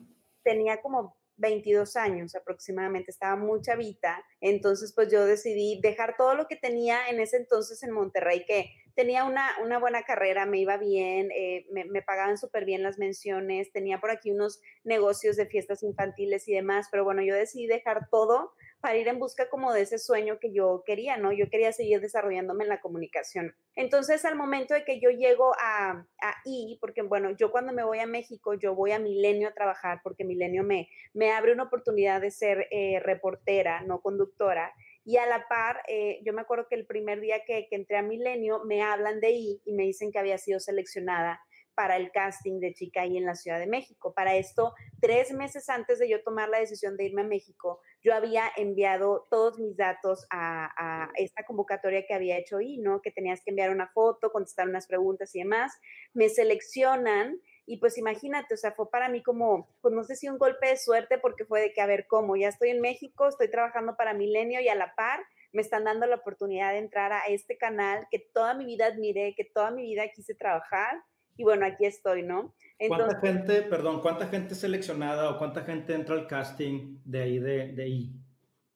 Tenía 0.44 0.82
como 0.82 1.16
22 1.38 1.96
años 1.98 2.36
aproximadamente, 2.36 3.12
estaba 3.12 3.36
muy 3.36 3.62
chavita, 3.62 4.24
entonces 4.42 4.94
pues 4.96 5.12
yo 5.12 5.26
decidí 5.26 5.80
dejar 5.82 6.16
todo 6.18 6.34
lo 6.34 6.48
que 6.48 6.56
tenía 6.56 7.10
en 7.10 7.20
ese 7.20 7.38
entonces 7.38 7.84
en 7.84 7.92
Monterrey, 7.92 8.44
que 8.46 8.72
tenía 8.98 9.26
una, 9.26 9.52
una 9.62 9.78
buena 9.78 10.02
carrera, 10.02 10.48
me 10.48 10.58
iba 10.58 10.76
bien, 10.78 11.30
eh, 11.32 11.68
me, 11.72 11.86
me, 11.86 12.02
pagaban 12.02 12.36
súper 12.36 12.66
bien 12.66 12.82
las 12.82 12.98
menciones, 12.98 13.72
tenía 13.72 14.02
por 14.02 14.10
aquí 14.10 14.32
unos 14.32 14.60
negocios 14.84 15.36
de 15.36 15.46
fiestas 15.46 15.84
infantiles 15.84 16.48
y 16.48 16.54
demás, 16.54 16.88
pero 16.92 17.04
bueno, 17.04 17.22
yo 17.22 17.36
decidí 17.36 17.68
dejar 17.68 18.10
todo 18.10 18.54
para 18.82 18.98
ir 18.98 19.08
en 19.08 19.20
busca 19.20 19.50
como 19.50 19.72
de 19.72 19.82
ese 19.82 20.00
sueño 20.00 20.40
que 20.40 20.52
yo 20.52 20.84
quería, 20.84 21.16
¿no? 21.18 21.32
Yo 21.32 21.48
quería 21.48 21.72
seguir 21.74 22.02
desarrollándome 22.02 22.64
en 22.64 22.70
la 22.70 22.82
comunicación. 22.82 23.56
Entonces, 23.76 24.26
al 24.26 24.36
momento 24.36 24.74
de 24.74 24.84
que 24.84 25.00
yo 25.00 25.12
llego 25.12 25.54
a, 25.60 26.08
a 26.22 26.36
I, 26.46 26.80
porque 26.82 27.04
bueno, 27.04 27.30
yo 27.32 27.52
cuando 27.52 27.74
me 27.74 27.84
voy 27.84 28.00
a 28.00 28.08
México, 28.08 28.56
yo 28.56 28.74
voy 28.74 28.94
a 28.94 29.00
Milenio 29.00 29.50
a 29.50 29.54
trabajar, 29.54 30.02
porque 30.04 30.24
Milenio 30.24 30.64
me, 30.64 30.90
me 31.14 31.32
abre 31.32 31.54
una 31.54 31.64
oportunidad 31.64 32.20
de 32.20 32.32
ser 32.32 32.68
eh, 32.72 33.00
reportera, 33.04 33.82
no 33.82 34.02
conductora. 34.02 34.74
Y 35.08 35.16
a 35.16 35.26
la 35.26 35.48
par, 35.48 35.84
eh, 35.88 36.20
yo 36.26 36.34
me 36.34 36.42
acuerdo 36.42 36.68
que 36.70 36.76
el 36.76 36.86
primer 36.86 37.22
día 37.22 37.46
que, 37.46 37.70
que 37.70 37.78
entré 37.78 37.96
a 37.96 38.02
Milenio, 38.02 38.66
me 38.66 38.84
hablan 38.84 39.22
de 39.22 39.32
I 39.32 39.62
y 39.64 39.72
me 39.72 39.84
dicen 39.84 40.12
que 40.12 40.20
había 40.20 40.38
sido 40.38 40.60
seleccionada 40.60 41.40
para 41.76 41.96
el 41.96 42.12
casting 42.12 42.60
de 42.60 42.74
Chica 42.74 43.04
ahí 43.04 43.16
en 43.16 43.26
la 43.26 43.36
Ciudad 43.36 43.58
de 43.58 43.68
México. 43.68 44.14
Para 44.14 44.36
esto, 44.36 44.74
tres 45.00 45.32
meses 45.32 45.70
antes 45.70 45.98
de 46.00 46.10
yo 46.10 46.22
tomar 46.24 46.50
la 46.50 46.60
decisión 46.60 46.98
de 46.98 47.06
irme 47.06 47.22
a 47.22 47.26
México, 47.26 47.80
yo 48.04 48.14
había 48.14 48.52
enviado 48.58 49.28
todos 49.30 49.60
mis 49.60 49.78
datos 49.78 50.28
a, 50.30 51.08
esta 51.16 51.46
convocatoria 51.46 52.06
que 52.06 52.14
había 52.14 52.38
hecho 52.38 52.58
ahí, 52.58 52.78
¿no? 52.78 53.02
Que 53.02 53.12
tenías 53.12 53.42
que 53.46 53.52
enviar 53.52 53.70
una 53.70 53.88
foto, 53.88 54.30
contestar 54.32 54.68
unas 54.68 54.88
preguntas 54.88 55.34
y 55.36 55.40
demás. 55.40 55.72
Me 56.14 56.28
seleccionan 56.28 57.40
y 57.68 57.78
pues 57.78 57.98
imagínate, 57.98 58.54
o 58.54 58.58
sea, 58.58 58.72
fue 58.72 58.90
para 58.90 59.10
mí 59.10 59.22
como, 59.22 59.68
pues 59.82 59.94
no 59.94 60.06
sé 60.06 60.16
si 60.16 60.30
un 60.30 60.38
golpe 60.38 60.70
de 60.70 60.78
suerte 60.78 61.18
porque 61.18 61.46
fue 61.46 61.60
de 61.60 61.74
que, 61.74 61.82
a 61.82 61.86
ver, 61.86 62.08
¿cómo? 62.08 62.38
Ya 62.38 62.48
estoy 62.48 62.70
en 62.70 62.80
México, 62.80 63.28
estoy 63.28 63.52
trabajando 63.52 63.98
para 63.98 64.14
Milenio 64.14 64.62
y 64.62 64.70
a 64.70 64.76
la 64.76 64.96
par 64.96 65.20
me 65.52 65.62
están 65.62 65.84
dando 65.84 66.06
la 66.06 66.16
oportunidad 66.16 66.72
de 66.72 66.80
entrar 66.80 67.12
a 67.12 67.26
este 67.28 67.58
canal 67.58 68.08
que 68.10 68.20
toda 68.20 68.54
mi 68.54 68.66
vida 68.66 68.86
admiré, 68.86 69.36
que 69.36 69.44
toda 69.44 69.72
mi 69.72 69.84
vida 69.84 70.04
quise 70.16 70.34
trabajar 70.34 71.04
y 71.36 71.44
bueno, 71.44 71.66
aquí 71.66 71.86
estoy, 71.86 72.24
¿no? 72.24 72.56
¿Cuánta 72.88 73.20
gente, 73.20 73.62
perdón, 73.64 74.02
cuánta 74.02 74.28
gente 74.28 74.56
seleccionada 74.56 75.30
o 75.30 75.38
cuánta 75.38 75.64
gente 75.64 75.94
entra 75.94 76.16
al 76.16 76.28
casting 76.28 77.00
de 77.04 77.22
ahí, 77.22 77.40
de, 77.40 77.74
de 77.74 77.84
ahí? 77.84 78.12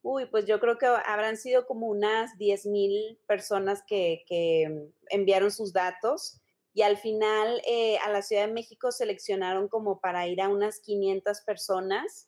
Uy, 0.03 0.25
pues 0.25 0.45
yo 0.45 0.59
creo 0.59 0.77
que 0.77 0.87
habrán 0.87 1.37
sido 1.37 1.67
como 1.67 1.87
unas 1.87 2.35
10 2.37 2.65
mil 2.65 3.19
personas 3.27 3.83
que, 3.87 4.23
que, 4.27 4.89
enviaron 5.09 5.51
sus 5.51 5.73
datos 5.73 6.40
y 6.73 6.83
al 6.83 6.97
final 6.97 7.61
eh, 7.67 7.97
a 7.99 8.09
la 8.09 8.21
Ciudad 8.21 8.47
de 8.47 8.53
México 8.53 8.91
seleccionaron 8.91 9.67
como 9.67 9.99
para 9.99 10.27
ir 10.27 10.41
a 10.41 10.49
unas 10.49 10.79
500 10.79 11.41
personas. 11.41 12.27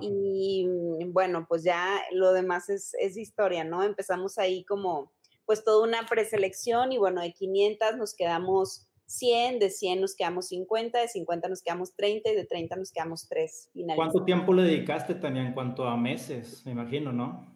Y 0.00 0.64
mm, 0.68 1.12
bueno, 1.12 1.44
pues 1.48 1.64
ya 1.64 2.00
lo 2.12 2.32
demás 2.32 2.68
es, 2.68 2.94
es 3.00 3.16
historia, 3.16 3.64
¿no? 3.64 3.82
Empezamos 3.82 4.38
ahí 4.38 4.64
como 4.64 5.12
pues 5.44 5.64
toda 5.64 5.84
una 5.84 6.06
preselección 6.06 6.92
y 6.92 6.98
bueno, 6.98 7.20
de 7.20 7.32
500 7.32 7.96
nos 7.96 8.14
quedamos 8.14 8.86
100, 9.06 9.58
de 9.58 9.70
100 9.70 10.00
nos 10.00 10.14
quedamos 10.14 10.46
50, 10.48 11.00
de 11.00 11.08
50 11.08 11.48
nos 11.48 11.62
quedamos 11.62 11.94
30 11.96 12.30
y 12.30 12.36
de 12.36 12.46
30 12.46 12.76
nos 12.76 12.92
quedamos 12.92 13.28
3 13.28 13.70
¿Cuánto 13.96 14.24
tiempo 14.24 14.52
le 14.54 14.62
dedicaste, 14.62 15.16
Tania, 15.16 15.42
en 15.42 15.52
cuanto 15.52 15.84
a 15.84 15.96
meses, 15.96 16.64
me 16.64 16.72
imagino, 16.72 17.12
no? 17.12 17.52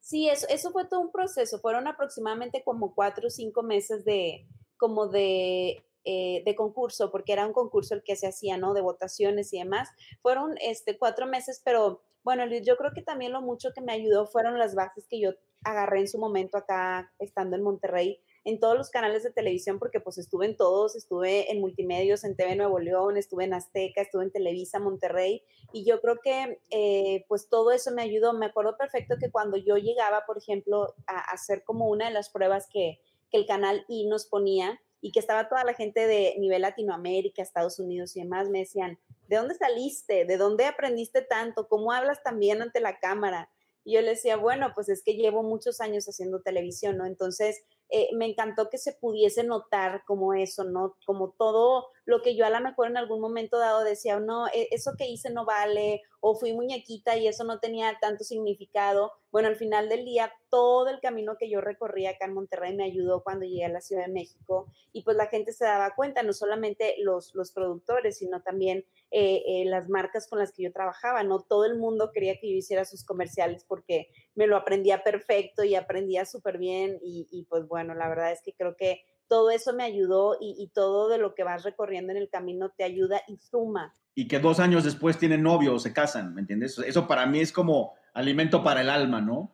Sí, 0.00 0.28
eso, 0.28 0.46
eso 0.48 0.70
fue 0.72 0.86
todo 0.86 1.00
un 1.00 1.12
proceso. 1.12 1.58
Fueron 1.60 1.86
aproximadamente 1.86 2.62
como 2.64 2.94
4 2.94 3.26
o 3.26 3.30
5 3.30 3.62
meses 3.62 4.04
de, 4.04 4.46
como 4.76 5.08
de, 5.08 5.84
eh, 6.04 6.42
de 6.44 6.54
concurso, 6.54 7.10
porque 7.10 7.32
era 7.32 7.46
un 7.46 7.52
concurso 7.52 7.94
el 7.94 8.02
que 8.02 8.16
se 8.16 8.26
hacía, 8.26 8.58
¿no? 8.58 8.74
De 8.74 8.80
votaciones 8.80 9.52
y 9.52 9.58
demás. 9.58 9.88
Fueron 10.22 10.54
este, 10.60 10.98
cuatro 10.98 11.26
meses, 11.26 11.62
pero 11.64 12.02
bueno, 12.22 12.44
yo 12.46 12.76
creo 12.76 12.92
que 12.94 13.02
también 13.02 13.32
lo 13.32 13.42
mucho 13.42 13.72
que 13.74 13.82
me 13.82 13.92
ayudó 13.92 14.26
fueron 14.26 14.58
las 14.58 14.74
bases 14.74 15.06
que 15.08 15.20
yo 15.20 15.30
agarré 15.62 16.00
en 16.00 16.08
su 16.08 16.18
momento 16.18 16.58
acá, 16.58 17.12
estando 17.18 17.56
en 17.56 17.62
Monterrey, 17.62 18.20
en 18.44 18.60
todos 18.60 18.76
los 18.76 18.90
canales 18.90 19.22
de 19.22 19.32
televisión, 19.32 19.78
porque 19.78 20.00
pues 20.00 20.18
estuve 20.18 20.44
en 20.46 20.56
todos, 20.56 20.94
estuve 20.96 21.50
en 21.50 21.60
Multimedios, 21.60 22.24
en 22.24 22.36
TV 22.36 22.56
Nuevo 22.56 22.78
León, 22.78 23.16
estuve 23.16 23.44
en 23.44 23.54
Azteca, 23.54 24.02
estuve 24.02 24.24
en 24.24 24.30
Televisa, 24.30 24.78
Monterrey, 24.78 25.42
y 25.72 25.84
yo 25.84 26.00
creo 26.00 26.18
que 26.22 26.60
eh, 26.70 27.24
pues 27.28 27.48
todo 27.48 27.72
eso 27.72 27.90
me 27.92 28.02
ayudó. 28.02 28.34
Me 28.34 28.46
acuerdo 28.46 28.76
perfecto 28.76 29.16
que 29.18 29.30
cuando 29.30 29.56
yo 29.56 29.76
llegaba, 29.76 30.24
por 30.26 30.36
ejemplo, 30.36 30.94
a, 31.06 31.32
hacer 31.32 31.64
como 31.64 31.88
una 31.88 32.06
de 32.06 32.12
las 32.12 32.28
pruebas 32.28 32.68
que, 32.70 33.00
que 33.30 33.38
el 33.38 33.46
canal 33.46 33.84
I 33.88 34.06
nos 34.06 34.26
ponía, 34.26 34.80
y 35.04 35.12
que 35.12 35.20
estaba 35.20 35.50
toda 35.50 35.64
la 35.64 35.74
gente 35.74 36.06
de 36.06 36.34
nivel 36.38 36.62
Latinoamérica, 36.62 37.42
Estados 37.42 37.78
Unidos 37.78 38.16
y 38.16 38.22
demás, 38.22 38.48
me 38.48 38.60
decían, 38.60 38.98
¿de 39.28 39.36
dónde 39.36 39.54
saliste? 39.54 40.24
¿De 40.24 40.38
dónde 40.38 40.64
aprendiste 40.64 41.20
tanto? 41.20 41.68
¿Cómo 41.68 41.92
hablas 41.92 42.22
también 42.22 42.62
ante 42.62 42.80
la 42.80 42.98
cámara? 42.98 43.50
Y 43.84 43.92
yo 43.92 44.00
le 44.00 44.12
decía, 44.12 44.38
bueno, 44.38 44.72
pues 44.74 44.88
es 44.88 45.02
que 45.02 45.12
llevo 45.12 45.42
muchos 45.42 45.82
años 45.82 46.08
haciendo 46.08 46.40
televisión, 46.40 46.96
¿no? 46.96 47.04
Entonces, 47.04 47.60
eh, 47.90 48.08
me 48.14 48.24
encantó 48.24 48.70
que 48.70 48.78
se 48.78 48.94
pudiese 48.94 49.44
notar 49.44 50.04
como 50.06 50.32
eso, 50.32 50.64
¿no? 50.64 50.96
Como 51.04 51.32
todo 51.32 51.88
lo 52.04 52.22
que 52.22 52.36
yo 52.36 52.44
a 52.44 52.50
lo 52.50 52.60
mejor 52.60 52.88
en 52.88 52.96
algún 52.96 53.20
momento 53.20 53.58
dado 53.58 53.82
decía, 53.82 54.20
no, 54.20 54.46
e, 54.48 54.68
eso 54.70 54.92
que 54.96 55.08
hice 55.08 55.30
no 55.30 55.44
vale, 55.44 56.02
o 56.20 56.34
fui 56.34 56.52
muñequita 56.52 57.16
y 57.16 57.26
eso 57.26 57.44
no 57.44 57.60
tenía 57.60 57.98
tanto 58.00 58.24
significado. 58.24 59.12
Bueno, 59.30 59.48
al 59.48 59.56
final 59.56 59.88
del 59.88 60.04
día, 60.04 60.32
todo 60.48 60.88
el 60.88 61.00
camino 61.00 61.36
que 61.38 61.50
yo 61.50 61.60
recorrí 61.60 62.06
acá 62.06 62.26
en 62.26 62.34
Monterrey 62.34 62.74
me 62.74 62.84
ayudó 62.84 63.22
cuando 63.22 63.44
llegué 63.44 63.64
a 63.64 63.68
la 63.68 63.80
Ciudad 63.80 64.06
de 64.06 64.12
México 64.12 64.72
y 64.92 65.02
pues 65.02 65.16
la 65.16 65.26
gente 65.26 65.52
se 65.52 65.64
daba 65.64 65.94
cuenta, 65.94 66.22
no 66.22 66.32
solamente 66.32 66.96
los, 67.00 67.34
los 67.34 67.52
productores, 67.52 68.18
sino 68.18 68.42
también 68.42 68.84
eh, 69.10 69.42
eh, 69.46 69.64
las 69.66 69.88
marcas 69.88 70.26
con 70.28 70.38
las 70.38 70.52
que 70.52 70.62
yo 70.62 70.72
trabajaba, 70.72 71.22
no 71.24 71.40
todo 71.40 71.64
el 71.64 71.76
mundo 71.76 72.10
quería 72.12 72.38
que 72.38 72.50
yo 72.50 72.56
hiciera 72.56 72.84
sus 72.84 73.04
comerciales 73.04 73.64
porque 73.66 74.08
me 74.34 74.46
lo 74.46 74.56
aprendía 74.56 75.02
perfecto 75.02 75.64
y 75.64 75.74
aprendía 75.74 76.24
súper 76.24 76.58
bien 76.58 76.98
y, 77.02 77.26
y 77.30 77.44
pues 77.44 77.66
bueno, 77.68 77.94
la 77.94 78.08
verdad 78.08 78.32
es 78.32 78.40
que 78.42 78.54
creo 78.54 78.76
que 78.76 79.04
todo 79.28 79.50
eso 79.50 79.72
me 79.74 79.84
ayudó 79.84 80.36
y, 80.40 80.70
todo 80.74 81.08
de 81.08 81.18
lo 81.18 81.34
que 81.34 81.44
vas 81.44 81.64
recorriendo 81.64 82.12
en 82.12 82.18
el 82.18 82.28
camino 82.28 82.70
te 82.70 82.84
ayuda 82.84 83.22
y 83.26 83.36
suma. 83.38 83.94
Y 84.14 84.28
que 84.28 84.38
dos 84.38 84.60
años 84.60 84.84
después 84.84 85.18
tienen 85.18 85.42
novio 85.42 85.74
o 85.74 85.78
se 85.78 85.92
casan, 85.92 86.34
¿me 86.34 86.40
entiendes? 86.40 86.78
Eso 86.78 87.06
para 87.08 87.26
mí 87.26 87.40
es 87.40 87.52
como 87.52 87.94
alimento 88.12 88.62
para 88.62 88.82
el 88.82 88.90
alma, 88.90 89.20
¿no? 89.20 89.52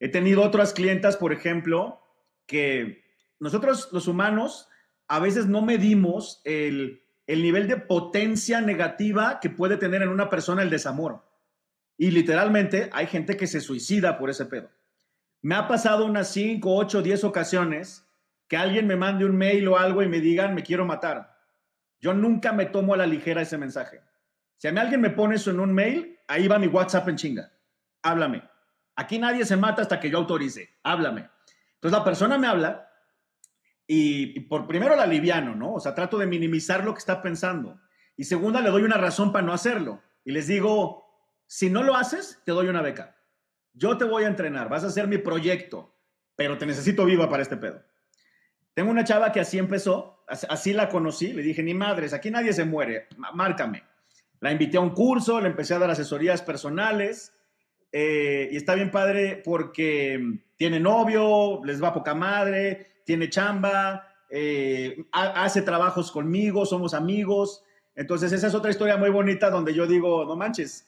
He 0.00 0.08
tenido 0.08 0.42
otras 0.42 0.72
clientas, 0.72 1.16
por 1.16 1.32
ejemplo, 1.32 2.00
que 2.46 3.02
nosotros 3.38 3.90
los 3.92 4.08
humanos 4.08 4.68
a 5.08 5.18
veces 5.18 5.46
no 5.46 5.62
medimos 5.62 6.40
el, 6.44 7.02
el 7.26 7.42
nivel 7.42 7.68
de 7.68 7.76
potencia 7.76 8.60
negativa 8.60 9.40
que 9.40 9.50
puede 9.50 9.76
tener 9.76 10.02
en 10.02 10.08
una 10.08 10.30
persona 10.30 10.62
el 10.62 10.70
desamor. 10.70 11.24
Y 11.96 12.10
literalmente 12.10 12.90
hay 12.92 13.06
gente 13.06 13.36
que 13.36 13.46
se 13.46 13.60
suicida 13.60 14.18
por 14.18 14.30
ese 14.30 14.46
pedo. 14.46 14.70
Me 15.42 15.54
ha 15.54 15.68
pasado 15.68 16.06
unas 16.06 16.28
5, 16.28 16.74
8, 16.74 17.02
10 17.02 17.24
ocasiones 17.24 18.07
que 18.48 18.56
alguien 18.56 18.86
me 18.86 18.96
mande 18.96 19.24
un 19.24 19.36
mail 19.36 19.68
o 19.68 19.78
algo 19.78 20.02
y 20.02 20.08
me 20.08 20.20
digan, 20.20 20.54
me 20.54 20.62
quiero 20.62 20.84
matar. 20.84 21.36
Yo 22.00 22.14
nunca 22.14 22.52
me 22.52 22.66
tomo 22.66 22.94
a 22.94 22.96
la 22.96 23.06
ligera 23.06 23.42
ese 23.42 23.58
mensaje. 23.58 24.00
Si 24.56 24.66
a 24.66 24.72
mí 24.72 24.78
alguien 24.78 25.00
me 25.00 25.10
pone 25.10 25.36
eso 25.36 25.50
en 25.50 25.60
un 25.60 25.72
mail, 25.72 26.18
ahí 26.26 26.48
va 26.48 26.58
mi 26.58 26.66
WhatsApp 26.66 27.08
en 27.08 27.16
chinga. 27.16 27.52
Háblame. 28.02 28.42
Aquí 28.96 29.18
nadie 29.18 29.44
se 29.44 29.56
mata 29.56 29.82
hasta 29.82 30.00
que 30.00 30.10
yo 30.10 30.18
autorice. 30.18 30.78
Háblame. 30.82 31.28
Entonces 31.74 31.98
la 31.98 32.04
persona 32.04 32.38
me 32.38 32.46
habla 32.46 32.90
y, 33.86 34.40
por 34.40 34.66
primero 34.66 34.96
la 34.96 35.04
aliviano, 35.04 35.54
¿no? 35.54 35.74
O 35.74 35.80
sea, 35.80 35.94
trato 35.94 36.18
de 36.18 36.26
minimizar 36.26 36.84
lo 36.84 36.92
que 36.94 36.98
está 36.98 37.22
pensando. 37.22 37.80
Y 38.16 38.24
segunda, 38.24 38.60
le 38.60 38.70
doy 38.70 38.82
una 38.82 38.98
razón 38.98 39.32
para 39.32 39.46
no 39.46 39.52
hacerlo. 39.52 40.02
Y 40.24 40.32
les 40.32 40.46
digo, 40.46 41.06
si 41.46 41.70
no 41.70 41.82
lo 41.82 41.94
haces, 41.94 42.42
te 42.44 42.52
doy 42.52 42.68
una 42.68 42.82
beca. 42.82 43.16
Yo 43.72 43.96
te 43.96 44.04
voy 44.04 44.24
a 44.24 44.28
entrenar, 44.28 44.68
vas 44.68 44.84
a 44.84 44.88
hacer 44.88 45.06
mi 45.06 45.18
proyecto, 45.18 45.96
pero 46.34 46.58
te 46.58 46.66
necesito 46.66 47.04
viva 47.04 47.30
para 47.30 47.42
este 47.42 47.56
pedo. 47.56 47.82
Tengo 48.78 48.92
una 48.92 49.02
chava 49.02 49.32
que 49.32 49.40
así 49.40 49.58
empezó, 49.58 50.22
así 50.28 50.72
la 50.72 50.88
conocí, 50.88 51.32
le 51.32 51.42
dije, 51.42 51.64
ni 51.64 51.74
madres, 51.74 52.12
aquí 52.12 52.30
nadie 52.30 52.52
se 52.52 52.64
muere, 52.64 53.08
márcame. 53.34 53.82
La 54.38 54.52
invité 54.52 54.76
a 54.76 54.80
un 54.80 54.90
curso, 54.90 55.40
le 55.40 55.48
empecé 55.48 55.74
a 55.74 55.80
dar 55.80 55.90
asesorías 55.90 56.42
personales 56.42 57.32
eh, 57.90 58.48
y 58.52 58.56
está 58.56 58.76
bien 58.76 58.92
padre 58.92 59.42
porque 59.44 60.22
tiene 60.54 60.78
novio, 60.78 61.60
les 61.64 61.82
va 61.82 61.92
poca 61.92 62.14
madre, 62.14 63.02
tiene 63.04 63.28
chamba, 63.28 64.14
eh, 64.30 65.06
hace 65.10 65.62
trabajos 65.62 66.12
conmigo, 66.12 66.64
somos 66.64 66.94
amigos. 66.94 67.64
Entonces 67.96 68.30
esa 68.30 68.46
es 68.46 68.54
otra 68.54 68.70
historia 68.70 68.96
muy 68.96 69.10
bonita 69.10 69.50
donde 69.50 69.74
yo 69.74 69.88
digo, 69.88 70.24
no 70.24 70.36
manches, 70.36 70.86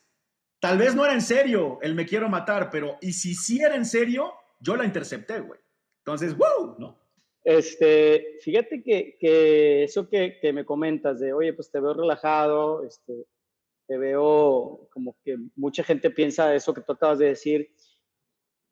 tal 0.60 0.78
vez 0.78 0.94
no 0.94 1.04
era 1.04 1.14
en 1.14 1.22
serio 1.22 1.80
el 1.82 1.96
me 1.96 2.06
quiero 2.06 2.28
matar, 2.28 2.70
pero 2.70 2.98
y 3.00 3.14
si 3.14 3.34
sí 3.34 3.60
era 3.60 3.74
en 3.74 3.84
serio, 3.84 4.32
yo 4.60 4.76
la 4.76 4.84
intercepté, 4.84 5.40
güey. 5.40 5.58
Entonces, 6.04 6.36
¡wow! 6.36 6.76
¿no? 6.78 6.99
Este, 7.44 8.38
fíjate 8.42 8.82
que, 8.82 9.16
que 9.18 9.84
eso 9.84 10.08
que, 10.08 10.38
que, 10.40 10.52
me 10.52 10.64
comentas 10.64 11.20
de, 11.20 11.32
oye, 11.32 11.52
pues 11.54 11.70
te 11.70 11.80
veo 11.80 11.94
relajado, 11.94 12.84
este, 12.84 13.26
te 13.86 13.96
veo 13.96 14.88
como 14.92 15.16
que 15.24 15.36
mucha 15.56 15.82
gente 15.82 16.10
piensa 16.10 16.54
eso 16.54 16.74
que 16.74 16.82
tú 16.82 16.92
acabas 16.92 17.18
de 17.18 17.26
decir. 17.26 17.74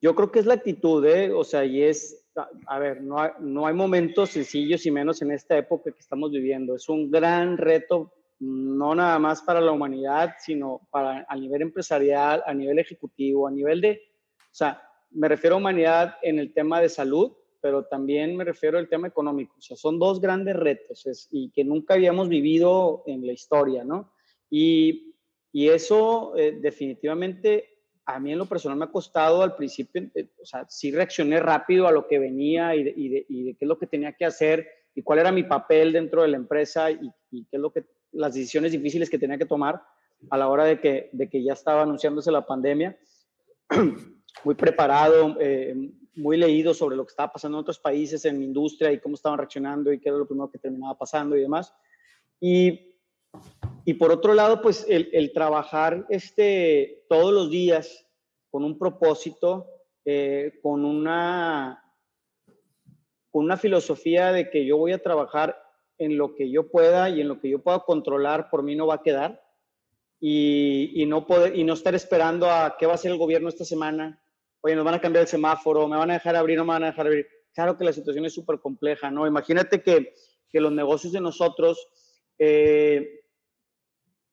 Yo 0.01 0.15
creo 0.15 0.31
que 0.31 0.39
es 0.39 0.47
la 0.47 0.55
actitud, 0.55 1.05
¿eh? 1.07 1.33
O 1.33 1.43
sea, 1.45 1.65
y 1.65 1.83
es, 1.83 2.25
a, 2.67 2.79
ver, 2.79 3.03
no 3.03 3.21
hay, 3.21 3.31
no 3.41 3.67
hay 3.67 3.75
momentos 3.75 4.31
sencillos 4.31 4.87
y 4.87 4.91
menos 4.91 5.23
en 5.23 5.33
esta 5.33 5.59
época 5.59 5.91
que 5.91 5.99
estamos 5.99 6.31
viviendo. 6.31 6.77
Es 6.77 6.89
un 6.89 7.11
gran 7.11 7.57
reto, 7.57 8.13
no 8.39 8.95
nada 8.95 9.19
más 9.19 9.43
para 9.43 9.61
la 9.61 9.73
humanidad, 9.73 10.35
sino 10.39 10.87
para 10.91 11.27
a 11.29 11.37
nivel 11.37 11.63
empresarial, 11.63 12.43
a 12.47 12.55
nivel 12.55 12.79
ejecutivo, 12.79 13.49
a 13.49 13.51
nivel 13.51 13.81
de, 13.81 14.01
o 14.39 14.55
sea, 14.55 14.81
me 15.11 15.27
refiero 15.27 15.57
a 15.57 15.59
humanidad 15.59 16.17
en 16.23 16.39
el 16.39 16.53
tema 16.53 16.81
de 16.81 16.89
salud, 16.89 17.33
pero 17.61 17.85
también 17.85 18.37
me 18.37 18.45
refiero 18.45 18.79
al 18.79 18.89
tema 18.89 19.09
económico. 19.09 19.55
O 19.59 19.61
sea, 19.61 19.77
son 19.77 19.99
dos 19.99 20.21
grandes 20.21 20.57
retos 20.57 21.29
y 21.31 21.51
que 21.51 21.65
nunca 21.65 21.95
habíamos 21.95 22.29
vivido 22.29 23.03
en 23.07 23.27
la 23.27 23.33
historia, 23.33 23.85
¿no? 23.85 24.13
Y, 24.51 25.15
y 25.53 25.69
eso 25.69 26.37
eh, 26.37 26.59
definitivamente 26.61 27.79
a 28.09 28.19
mí 28.19 28.33
en 28.33 28.39
lo 28.39 28.47
personal 28.47 28.79
me 28.79 28.87
ha 28.87 28.91
costado 28.91 29.43
al 29.43 29.55
principio, 29.55 30.11
eh, 30.15 30.31
o 30.41 30.47
sea, 30.47 30.65
sí 30.69 30.91
reaccioné 30.91 31.41
rápido 31.41 31.87
a 31.87 31.93
lo 31.93 32.09
que 32.09 32.19
venía 32.19 32.75
y 32.75 32.85
de, 32.85 32.95
y, 32.97 33.09
de, 33.11 33.27
y 33.29 33.45
de, 33.45 33.55
qué 33.55 33.67
es 33.67 33.69
lo 33.69 33.79
que 33.79 33.87
tenía 33.87 34.15
que 34.15 34.25
hacer 34.25 34.67
y 34.95 35.03
cuál 35.03 35.19
era 35.19 35.31
mi 35.31 35.43
papel 35.43 35.93
dentro 35.93 36.23
de 36.23 36.29
la 36.29 36.39
empresa 36.39 36.91
y, 36.91 37.13
y, 37.31 37.45
qué 37.45 37.57
es 37.57 37.61
lo 37.61 37.71
que, 37.71 37.85
las 38.13 38.33
decisiones 38.33 38.73
difíciles 38.73 39.11
que 39.11 39.19
tenía 39.19 39.37
que 39.37 39.45
tomar 39.45 39.83
a 40.31 40.39
la 40.39 40.49
hora 40.49 40.65
de 40.65 40.81
que, 40.81 41.11
de 41.13 41.29
que 41.29 41.43
ya 41.43 41.53
estaba 41.53 41.83
anunciándose 41.83 42.33
la 42.33 42.47
pandemia. 42.47 42.99
Muy 44.45 44.55
preparado, 44.55 45.37
eh, 45.41 45.75
muy 46.19 46.37
leído 46.37 46.75
sobre 46.75 46.97
lo 46.97 47.05
que 47.05 47.11
estaba 47.11 47.33
pasando 47.33 47.59
en 47.59 47.63
otros 47.63 47.79
países, 47.79 48.25
en 48.25 48.39
mi 48.39 48.45
industria 48.45 48.93
y 48.93 48.99
cómo 48.99 49.15
estaban 49.15 49.39
reaccionando 49.39 49.93
y 49.93 50.01
qué 50.01 50.09
era 50.09 50.19
lo 50.19 50.27
primero 50.27 50.51
que 50.51 50.59
terminaba 50.59 50.99
pasando 50.99 51.37
y 51.37 51.41
demás. 51.41 51.73
Y, 52.41 52.95
y 53.85 53.95
por 53.95 54.13
otro 54.13 54.35
lado, 54.35 54.61
pues 54.61 54.85
el, 54.89 55.09
el, 55.13 55.33
trabajar 55.33 56.07
este, 56.09 57.05
todos 57.09 57.33
los 57.33 57.51
días 57.51 58.07
con 58.51 58.65
un 58.65 58.79
propósito, 58.79 59.67
eh, 60.05 60.59
con, 60.63 60.85
una, 60.85 61.85
con 63.31 63.45
una 63.45 63.57
filosofía 63.57 64.33
de 64.33 64.51
que 64.51 64.65
yo 64.65 64.77
voy 64.77 64.93
a 64.93 65.03
trabajar 65.03 65.57
en 65.99 66.17
lo 66.17 66.35
que 66.35 66.51
yo 66.51 66.71
pueda 66.71 67.11
y 67.11 67.21
en 67.21 67.29
lo 67.29 67.41
que 67.41 67.51
yo 67.51 67.61
pueda 67.61 67.81
controlar, 67.81 68.51
por 68.51 68.63
mí 68.63 68.77
no 68.77 68.87
va 68.87 68.95
a 68.95 69.03
quedar. 69.03 69.45
Y, 70.21 70.91
y, 71.01 71.07
no 71.07 71.27
poder, 71.27 71.57
y 71.57 71.63
no 71.63 71.75
estar 71.75 71.95
esperando 71.95 72.51
a 72.51 72.77
qué 72.77 72.87
va 72.87 72.93
a 72.93 72.95
hacer 72.97 73.13
el 73.13 73.19
gobierno 73.19 73.49
esta 73.49 73.65
semana, 73.65 74.21
oye, 74.61 74.75
nos 74.75 74.85
van 74.85 74.95
a 74.95 75.01
cambiar 75.01 75.23
el 75.23 75.29
semáforo, 75.29 75.89
me 75.89 75.97
van 75.97 76.11
a 76.11 76.15
dejar 76.15 76.37
abrir, 76.37 76.59
no 76.59 76.65
me 76.65 76.73
van 76.73 76.85
a 76.85 76.87
dejar 76.87 77.07
abrir. 77.07 77.27
Claro 77.55 77.77
que 77.77 77.85
la 77.85 77.93
situación 77.93 78.25
es 78.25 78.35
súper 78.35 78.61
compleja, 78.61 79.11
¿no? 79.11 79.27
Imagínate 79.27 79.83
que, 79.83 80.15
que, 80.51 80.61
los 80.61 80.73
negocios 80.73 81.13
de 81.13 81.21
nosotros, 81.21 81.89
eh, 82.39 83.25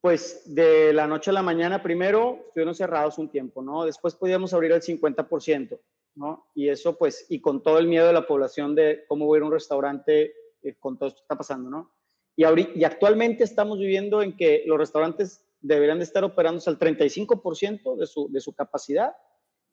pues 0.02 0.44
de 0.54 0.94
la 0.94 1.08
noche 1.08 1.32
a 1.32 1.34
la 1.34 1.42
mañana 1.42 1.82
primero 1.82 2.44
estuvieron 2.48 2.76
cerrados 2.76 3.18
un 3.18 3.30
tiempo, 3.30 3.62
¿no? 3.62 3.86
Después 3.86 4.16
podíamos 4.16 4.54
abrir 4.54 4.72
el 4.72 4.82
50%, 4.82 5.80
¿no? 6.16 6.48
Y 6.54 6.70
eso 6.70 6.98
pues, 6.98 7.26
y 7.30 7.42
con 7.42 7.64
todo 7.64 7.80
el 7.80 7.88
miedo 7.88 8.08
de 8.08 8.14
la 8.14 8.28
población 8.28 8.76
de 8.76 9.06
cómo 9.08 9.26
voy 9.26 9.38
a 9.38 9.40
ir 9.40 9.44
a 9.44 9.48
un 9.48 9.54
restaurante 9.54 10.34
eh, 10.62 10.76
con 10.80 10.98
todo 10.98 11.10
esto 11.10 11.20
que 11.20 11.24
está 11.24 11.38
pasando, 11.38 11.70
¿no? 11.70 11.92
Y, 12.36 12.44
y 12.80 12.84
actualmente 12.84 13.44
estamos 13.44 13.80
viviendo 13.80 14.22
en 14.22 14.36
que 14.36 14.64
los 14.66 14.78
restaurantes 14.78 15.46
deberían 15.62 15.98
de 15.98 16.04
estar 16.04 16.24
operándose 16.24 16.70
al 16.70 16.78
35% 16.78 17.96
de 17.96 18.06
su, 18.06 18.32
de 18.32 18.40
su 18.40 18.54
capacidad 18.54 19.16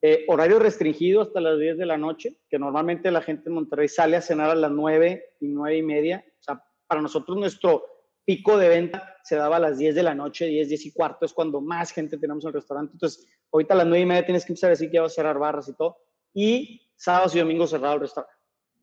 eh, 0.04 0.24
horario 0.26 0.58
restringido 0.58 1.22
hasta 1.22 1.40
las 1.40 1.60
10 1.60 1.78
de 1.78 1.86
la 1.86 1.96
noche, 1.96 2.36
que 2.50 2.58
normalmente 2.58 3.08
la 3.12 3.22
gente 3.22 3.48
en 3.48 3.54
Monterrey 3.54 3.86
sale 3.86 4.16
a 4.16 4.20
cenar 4.20 4.50
a 4.50 4.56
las 4.56 4.72
9 4.72 5.36
y 5.38 5.46
9 5.46 5.76
y 5.76 5.82
media. 5.82 6.24
O 6.40 6.42
sea, 6.42 6.64
para 6.88 7.00
nosotros 7.00 7.38
nuestro 7.38 7.84
pico 8.24 8.58
de 8.58 8.68
venta 8.68 9.16
se 9.22 9.36
daba 9.36 9.56
a 9.56 9.60
las 9.60 9.78
10 9.78 9.94
de 9.94 10.02
la 10.02 10.12
noche, 10.12 10.46
10, 10.46 10.68
10 10.68 10.86
y 10.86 10.92
cuarto, 10.92 11.24
es 11.24 11.32
cuando 11.32 11.60
más 11.60 11.92
gente 11.92 12.18
tenemos 12.18 12.44
en 12.44 12.48
el 12.48 12.54
restaurante. 12.54 12.94
Entonces, 12.94 13.28
ahorita 13.52 13.74
a 13.74 13.76
las 13.76 13.86
9 13.86 14.02
y 14.02 14.06
media 14.06 14.24
tienes 14.24 14.44
que 14.44 14.52
empezar 14.52 14.68
a 14.68 14.72
decir 14.72 14.90
que 14.90 14.98
vas 14.98 15.12
a 15.12 15.14
cerrar 15.14 15.38
barras 15.38 15.68
y 15.68 15.74
todo. 15.74 15.96
Y 16.34 16.90
sábados 16.96 17.36
y 17.36 17.38
domingos 17.38 17.70
cerrado 17.70 17.94
el 17.94 18.00
restaurante. 18.00 18.36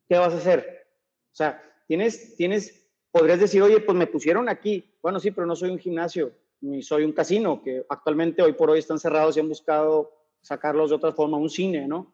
¿Qué 0.07 0.17
vas 0.17 0.33
a 0.33 0.37
hacer? 0.37 0.87
O 1.33 1.35
sea, 1.35 1.61
tienes, 1.85 2.37
tienes, 2.37 2.89
podrías 3.11 3.41
decir, 3.41 3.61
oye, 3.61 3.81
pues 3.81 3.97
me 3.97 4.07
pusieron 4.07 4.47
aquí. 4.47 4.89
Bueno, 5.01 5.19
sí, 5.19 5.31
pero 5.31 5.45
no 5.45 5.57
soy 5.57 5.69
un 5.69 5.79
gimnasio, 5.79 6.31
ni 6.61 6.81
soy 6.81 7.03
un 7.03 7.11
casino, 7.11 7.61
que 7.61 7.85
actualmente 7.89 8.41
hoy 8.41 8.53
por 8.53 8.69
hoy 8.69 8.79
están 8.79 8.99
cerrados 8.99 9.35
y 9.35 9.41
han 9.41 9.49
buscado 9.49 10.18
sacarlos 10.41 10.89
de 10.89 10.95
otra 10.95 11.11
forma, 11.11 11.37
un 11.37 11.49
cine, 11.49 11.87
¿no? 11.87 12.13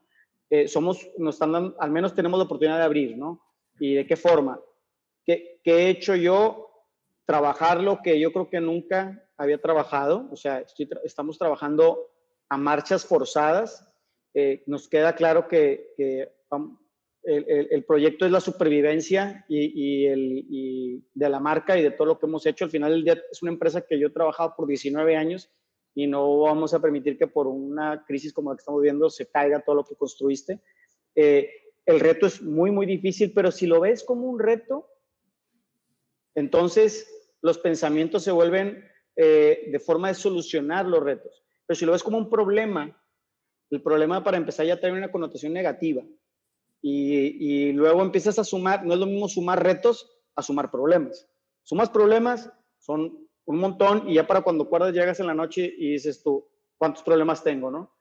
Eh, 0.49 0.67
somos, 0.67 1.09
nos 1.17 1.35
están 1.35 1.51
dando, 1.51 1.75
al 1.79 1.91
menos 1.91 2.13
tenemos 2.13 2.37
la 2.37 2.45
oportunidad 2.45 2.77
de 2.77 2.83
abrir, 2.83 3.17
¿no? 3.17 3.41
¿Y 3.79 3.95
de 3.95 4.05
qué 4.05 4.15
forma? 4.15 4.59
¿Qué, 5.23 5.59
qué 5.63 5.71
he 5.71 5.89
hecho 5.89 6.15
yo? 6.15 6.61
Trabajar 7.25 7.81
lo 7.81 8.01
que 8.03 8.19
yo 8.19 8.31
creo 8.31 8.49
que 8.49 8.61
nunca 8.61 9.27
había 9.37 9.59
trabajado, 9.59 10.27
o 10.31 10.35
sea, 10.35 10.59
estoy, 10.59 10.87
estamos 11.03 11.37
trabajando 11.37 12.11
a 12.49 12.57
marchas 12.57 13.05
forzadas. 13.05 13.91
Eh, 14.33 14.63
nos 14.67 14.87
queda 14.87 15.15
claro 15.15 15.47
que, 15.47 15.93
que 15.97 16.31
um, 16.51 16.77
el, 17.23 17.45
el, 17.49 17.67
el, 17.71 17.83
proyecto 17.85 18.25
es 18.25 18.31
la 18.31 18.39
supervivencia 18.39 19.45
y, 19.47 19.71
y, 19.73 20.05
el, 20.05 20.45
y 20.49 21.03
de 21.13 21.29
la 21.29 21.39
marca 21.39 21.77
y 21.77 21.81
de 21.81 21.91
todo 21.91 22.05
lo 22.05 22.19
que 22.19 22.27
hemos 22.27 22.45
hecho. 22.45 22.65
Al 22.65 22.71
final 22.71 22.91
del 22.91 23.03
día 23.03 23.21
es 23.31 23.41
una 23.41 23.51
empresa 23.51 23.81
que 23.81 23.97
yo 23.97 24.07
he 24.07 24.11
trabajado 24.11 24.53
por 24.55 24.67
19 24.67 25.15
años 25.15 25.49
y 25.95 26.07
no 26.07 26.39
vamos 26.39 26.73
a 26.73 26.81
permitir 26.81 27.17
que 27.17 27.25
por 27.25 27.47
una 27.47 28.03
crisis 28.05 28.33
como 28.33 28.51
la 28.51 28.57
que 28.57 28.61
estamos 28.61 28.81
viendo 28.81 29.09
se 29.09 29.27
caiga 29.27 29.61
todo 29.61 29.77
lo 29.77 29.85
que 29.85 29.95
construiste. 29.95 30.61
Eh, 31.15 31.49
el 31.85 32.01
reto 32.01 32.27
es 32.27 32.41
muy, 32.41 32.69
muy 32.69 32.85
difícil, 32.85 33.31
pero 33.33 33.49
si 33.49 33.65
lo 33.65 33.79
ves 33.79 34.03
como 34.03 34.27
un 34.27 34.37
reto, 34.37 34.89
entonces 36.35 37.07
los 37.41 37.57
pensamientos 37.57 38.23
se 38.23 38.31
vuelven 38.31 38.83
eh, 39.15 39.69
de 39.71 39.79
forma 39.79 40.09
de 40.09 40.15
solucionar 40.15 40.85
los 40.85 41.01
retos. 41.01 41.45
Pero 41.65 41.79
si 41.79 41.85
lo 41.85 41.93
ves 41.93 42.03
como 42.03 42.17
un 42.17 42.29
problema, 42.29 43.01
el 43.69 43.81
problema 43.81 44.21
para 44.21 44.37
empezar 44.37 44.65
ya 44.65 44.79
tiene 44.79 44.97
una 44.97 45.11
connotación 45.11 45.53
negativa. 45.53 46.03
Y, 46.81 47.69
y 47.69 47.71
luego 47.71 48.01
empiezas 48.01 48.37
a 48.37 48.43
sumar, 48.43 48.85
no 48.85 48.93
es 48.93 48.99
lo 48.99 49.05
mismo 49.05 49.29
sumar 49.29 49.63
retos 49.63 50.11
a 50.35 50.41
sumar 50.41 50.69
problemas. 50.69 51.25
Sumas 51.63 51.89
problemas, 51.89 52.51
son 52.79 53.24
un 53.45 53.59
montón 53.59 54.09
y 54.09 54.15
ya 54.15 54.27
para 54.27 54.41
cuando 54.41 54.65
acuerdas 54.65 54.93
llegas 54.93 55.19
en 55.19 55.27
la 55.27 55.33
noche 55.33 55.73
y 55.77 55.91
dices 55.91 56.23
tú, 56.23 56.47
¿cuántos 56.77 57.03
problemas 57.03 57.43
tengo, 57.43 57.71
no? 57.71 57.95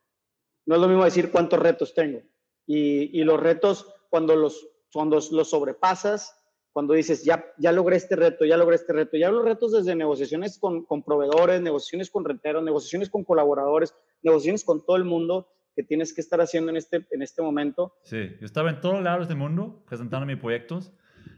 No 0.65 0.75
es 0.75 0.81
lo 0.81 0.87
mismo 0.87 1.05
decir 1.05 1.31
cuántos 1.31 1.59
retos 1.59 1.93
tengo. 1.93 2.21
Y, 2.65 3.19
y 3.19 3.23
los 3.23 3.39
retos, 3.39 3.93
cuando 4.09 4.35
los, 4.35 4.67
cuando 4.91 5.19
los 5.31 5.49
sobrepasas, 5.49 6.35
cuando 6.75 6.93
dices, 6.93 7.23
ya, 7.23 7.45
ya 7.57 7.71
logré 7.71 7.95
este 7.95 8.15
reto, 8.15 8.43
ya 8.43 8.57
logré 8.57 8.75
este 8.75 8.91
reto, 8.91 9.15
ya 9.15 9.31
los 9.31 9.45
retos 9.45 9.71
desde 9.71 9.95
negociaciones 9.95 10.59
con, 10.59 10.83
con 10.83 11.03
proveedores, 11.03 11.61
negociaciones 11.61 12.09
con 12.09 12.25
renteros, 12.25 12.63
negociaciones 12.63 13.09
con 13.09 13.23
colaboradores, 13.23 13.95
negociaciones 14.23 14.65
con 14.65 14.85
todo 14.85 14.97
el 14.97 15.05
mundo, 15.05 15.47
que 15.75 15.83
tienes 15.83 16.13
que 16.13 16.21
estar 16.21 16.41
haciendo 16.41 16.71
en 16.71 16.77
este, 16.77 17.05
en 17.11 17.21
este 17.21 17.41
momento. 17.41 17.95
Sí, 18.03 18.29
yo 18.39 18.45
estaba 18.45 18.69
en 18.69 18.81
todos 18.81 19.01
lados 19.03 19.27
del 19.27 19.37
mundo 19.37 19.83
presentando 19.87 20.25
mis 20.25 20.37
proyectos. 20.37 20.91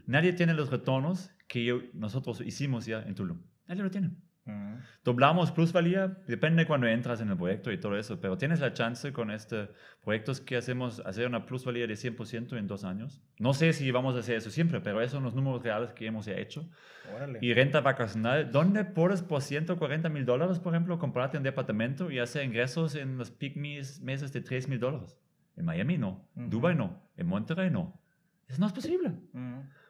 Nadie 0.06 0.32
tiene 0.32 0.54
los 0.54 0.70
retornos 0.70 1.30
que 1.46 1.90
nosotros 1.92 2.40
hicimos 2.40 2.86
ya 2.86 3.02
en 3.02 3.14
Tulum. 3.14 3.40
Nadie 3.68 3.82
lo 3.82 3.90
tiene. 3.90 4.10
Doblamos 5.04 5.52
plusvalía, 5.52 6.18
depende 6.26 6.66
cuando 6.66 6.86
entras 6.86 7.20
en 7.20 7.28
el 7.28 7.36
proyecto 7.36 7.70
y 7.70 7.78
todo 7.78 7.98
eso, 7.98 8.18
pero 8.20 8.38
tienes 8.38 8.60
la 8.60 8.72
chance 8.72 9.12
con 9.12 9.30
este 9.30 9.68
proyectos 10.02 10.40
que 10.40 10.56
hacemos 10.56 11.00
hacer 11.00 11.26
una 11.26 11.44
plusvalía 11.44 11.86
de 11.86 11.94
100% 11.94 12.56
en 12.56 12.66
dos 12.66 12.84
años. 12.84 13.22
No 13.38 13.52
sé 13.52 13.72
si 13.74 13.90
vamos 13.90 14.16
a 14.16 14.20
hacer 14.20 14.36
eso 14.36 14.50
siempre, 14.50 14.80
pero 14.80 15.00
esos 15.00 15.12
son 15.12 15.24
los 15.24 15.34
números 15.34 15.62
reales 15.62 15.92
que 15.92 16.06
hemos 16.06 16.26
hecho. 16.28 16.68
Y 17.40 17.52
renta 17.52 17.80
vacacional, 17.80 18.50
¿dónde 18.50 18.84
puedes 18.84 19.22
por 19.22 19.42
140 19.42 20.08
mil 20.08 20.24
dólares, 20.24 20.58
por 20.58 20.74
ejemplo, 20.74 20.98
comprarte 20.98 21.36
un 21.36 21.42
departamento 21.42 22.10
y 22.10 22.18
hacer 22.18 22.44
ingresos 22.44 22.94
en 22.94 23.18
los 23.18 23.30
peak 23.30 23.56
meses 23.56 24.32
de 24.32 24.40
3 24.40 24.68
mil 24.68 24.80
dólares? 24.80 25.18
En 25.56 25.64
Miami 25.64 25.98
no, 25.98 26.26
en 26.36 26.48
Dubai 26.48 26.74
no, 26.74 27.02
en 27.16 27.26
Monterrey 27.26 27.70
no. 27.70 28.00
Eso 28.46 28.60
no 28.60 28.66
es 28.66 28.72
posible. 28.72 29.12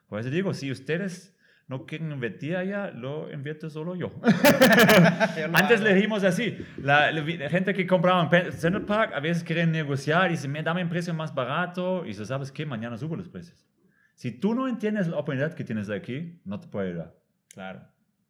Por 0.09 0.19
eso 0.19 0.31
digo, 0.31 0.53
si 0.53 0.73
ustedes 0.73 1.38
no 1.69 1.85
quieren 1.85 2.11
invertir 2.11 2.57
allá, 2.57 2.91
lo 2.91 3.31
invierto 3.31 3.69
solo 3.69 3.95
yo. 3.95 4.11
Antes 5.53 5.83
le 5.83 5.95
dijimos 5.95 6.25
así, 6.25 6.59
la, 6.79 7.13
gente 7.51 7.75
que 7.75 7.87
compraba 7.87 8.29
en 8.33 8.53
Central 8.53 8.87
Park 8.87 9.13
a 9.15 9.21
veces 9.21 9.45
quieren 9.45 9.71
negociar 9.71 10.29
y 10.29 10.33
dicen, 10.33 10.51
me 10.51 10.63
dame 10.63 10.83
un 10.83 10.89
precio 10.89 11.13
más 11.13 11.35
barato 11.35 12.07
y 12.07 12.15
se 12.15 12.25
sabes 12.25 12.51
que 12.51 12.65
mañana 12.65 12.97
subo 12.97 13.17
los 13.17 13.29
precios. 13.29 13.67
Si 14.15 14.33
tú 14.33 14.55
no 14.55 14.67
entiendes 14.67 15.09
la 15.09 15.19
oportunidad 15.19 15.53
que 15.55 15.63
tienes 15.63 15.91
aquí, 15.91 16.41
no 16.45 16.59
te 16.59 16.69
puede 16.69 16.89
ayudar. 16.89 17.15
Claro. 17.53 17.83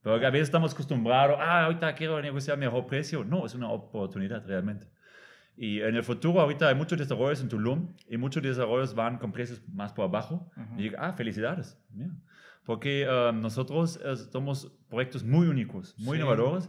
Pero 0.02 0.16
a 0.16 0.30
veces 0.30 0.48
estamos 0.48 0.74
acostumbrados, 0.74 1.36
ah, 1.40 1.64
ahorita 1.66 1.94
quiero 1.94 2.20
negociar 2.20 2.58
mejor 2.58 2.86
precio. 2.86 3.24
No, 3.24 3.46
es 3.46 3.54
una 3.54 3.70
oportunidad 3.70 4.44
realmente. 4.46 4.88
Y 5.56 5.80
en 5.80 5.94
el 5.94 6.02
futuro, 6.02 6.40
ahorita 6.40 6.68
hay 6.68 6.74
muchos 6.74 6.98
desarrollos 6.98 7.40
en 7.40 7.48
Tulum 7.48 7.94
y 8.08 8.16
muchos 8.16 8.42
desarrollos 8.42 8.94
van 8.94 9.16
con 9.18 9.30
precios 9.30 9.62
más 9.68 9.92
por 9.92 10.06
abajo. 10.06 10.50
Y 10.76 10.84
digo, 10.84 10.96
ah, 10.98 11.12
felicidades 11.12 11.78
porque 12.68 13.08
uh, 13.08 13.32
nosotros 13.32 13.98
uh, 14.04 14.14
somos 14.30 14.70
proyectos 14.90 15.24
muy 15.24 15.46
únicos, 15.46 15.94
muy 15.96 16.18
sí. 16.18 16.22
innovadores, 16.22 16.68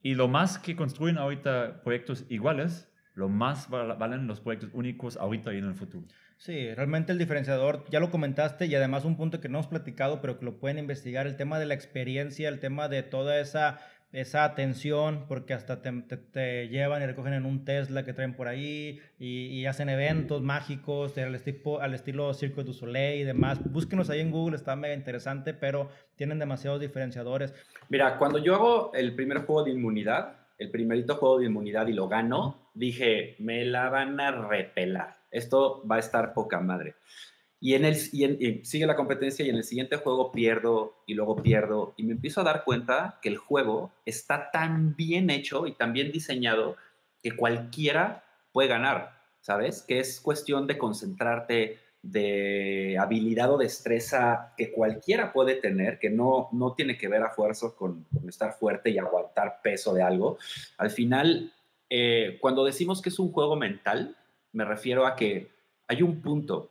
y 0.00 0.14
lo 0.14 0.28
más 0.28 0.60
que 0.60 0.76
construyen 0.76 1.18
ahorita 1.18 1.82
proyectos 1.82 2.24
iguales, 2.28 2.88
lo 3.14 3.28
más 3.28 3.68
valen 3.68 4.28
los 4.28 4.40
proyectos 4.40 4.70
únicos 4.74 5.16
ahorita 5.16 5.52
y 5.52 5.58
en 5.58 5.64
el 5.64 5.74
futuro. 5.74 6.06
Sí, 6.36 6.72
realmente 6.72 7.10
el 7.10 7.18
diferenciador, 7.18 7.84
ya 7.90 7.98
lo 7.98 8.12
comentaste, 8.12 8.66
y 8.66 8.76
además 8.76 9.04
un 9.04 9.16
punto 9.16 9.40
que 9.40 9.48
no 9.48 9.58
hemos 9.58 9.66
platicado, 9.66 10.20
pero 10.20 10.38
que 10.38 10.44
lo 10.44 10.60
pueden 10.60 10.78
investigar, 10.78 11.26
el 11.26 11.34
tema 11.34 11.58
de 11.58 11.66
la 11.66 11.74
experiencia, 11.74 12.48
el 12.48 12.60
tema 12.60 12.88
de 12.88 13.02
toda 13.02 13.40
esa 13.40 13.80
esa 14.12 14.44
atención, 14.44 15.26
porque 15.28 15.54
hasta 15.54 15.82
te, 15.82 15.92
te, 15.92 16.68
llevan 16.68 17.02
y 17.02 17.06
recogen 17.06 17.32
en 17.32 17.46
un 17.46 17.64
Tesla 17.64 18.04
que 18.04 18.12
traen 18.12 18.34
por 18.34 18.48
ahí 18.48 19.00
y, 19.18 19.64
hacen 19.66 19.88
eventos 19.88 20.42
mágicos 20.42 21.16
al, 21.18 21.34
estilo, 21.34 21.80
al 21.80 21.94
estilo 21.94 22.34
Circo 22.34 22.64
du 22.64 22.72
Soleil 22.72 23.20
y 23.20 23.24
demás. 23.24 23.60
Búsquenos 23.70 24.10
ahí 24.10 24.20
en 24.20 24.32
Google, 24.32 24.56
está 24.56 24.74
mega 24.74 24.94
interesante, 24.94 25.54
pero 25.54 25.90
tienen 26.16 26.38
demasiados 26.38 26.80
diferenciadores. 26.80 27.54
Mira, 27.88 28.18
cuando 28.18 28.38
yo 28.38 28.54
hago 28.56 28.92
el 28.94 29.14
primer 29.14 29.38
juego 29.38 29.62
de 29.64 29.70
inmunidad, 29.70 30.36
el 30.58 30.70
primerito 30.70 31.16
juego 31.16 31.38
de 31.38 31.46
inmunidad 31.46 31.86
y 31.86 31.92
lo 31.92 32.08
gano, 32.08 32.70
dije, 32.74 33.36
me 33.38 33.64
la 33.64 33.90
van 33.90 34.20
a 34.20 34.30
repelar. 34.30 35.16
Esto 35.30 35.86
va 35.88 35.96
a 35.96 36.00
estar 36.00 36.34
poca 36.34 36.60
madre. 36.60 36.96
Y, 37.62 37.74
en 37.74 37.84
el, 37.84 37.96
sigue 37.96 38.86
la 38.86 38.96
competencia 38.96 39.44
y 39.44 39.50
en 39.50 39.56
el 39.56 39.64
siguiente 39.64 39.96
juego 39.96 40.32
pierdo 40.32 41.02
y 41.06 41.12
luego 41.12 41.36
pierdo 41.36 41.92
y 41.98 42.04
me 42.04 42.12
empiezo 42.12 42.40
a 42.40 42.44
dar 42.44 42.64
cuenta 42.64 43.18
que 43.20 43.28
el 43.28 43.36
juego 43.36 43.92
está 44.06 44.50
tan 44.50 44.96
bien 44.96 45.28
hecho 45.28 45.66
y 45.66 45.72
tan 45.72 45.92
bien 45.92 46.10
diseñado 46.10 46.76
que 47.22 47.36
cualquiera 47.36 48.24
puede 48.52 48.68
ganar, 48.68 49.20
¿sabes? 49.40 49.82
Que 49.82 50.00
es 50.00 50.20
cuestión 50.20 50.66
de 50.66 50.78
concentrarte, 50.78 51.78
de 52.02 52.96
habilidad 52.98 53.52
o 53.52 53.58
destreza 53.58 54.54
que 54.56 54.72
cualquiera 54.72 55.32
puede 55.32 55.56
tener, 55.56 55.98
que 55.98 56.08
no, 56.08 56.48
no 56.52 56.72
tiene 56.72 56.96
que 56.96 57.08
ver 57.08 57.22
a 57.22 57.30
fuerza 57.30 57.72
con, 57.76 58.06
estar 58.26 58.54
fuerte 58.54 58.90
y 58.90 58.98
aguantar 58.98 59.60
peso 59.62 59.92
de 59.92 60.02
algo. 60.02 60.38
Al 60.78 60.90
final, 60.90 61.52
eh, 61.90 62.38
cuando 62.40 62.64
decimos 62.64 63.02
que 63.02 63.10
es 63.10 63.18
un 63.18 63.32
juego 63.32 63.54
mental, 63.54 64.16
me 64.52 64.64
refiero 64.64 65.06
a 65.06 65.14
que 65.14 65.50
hay 65.88 66.02
un 66.02 66.22
punto 66.22 66.70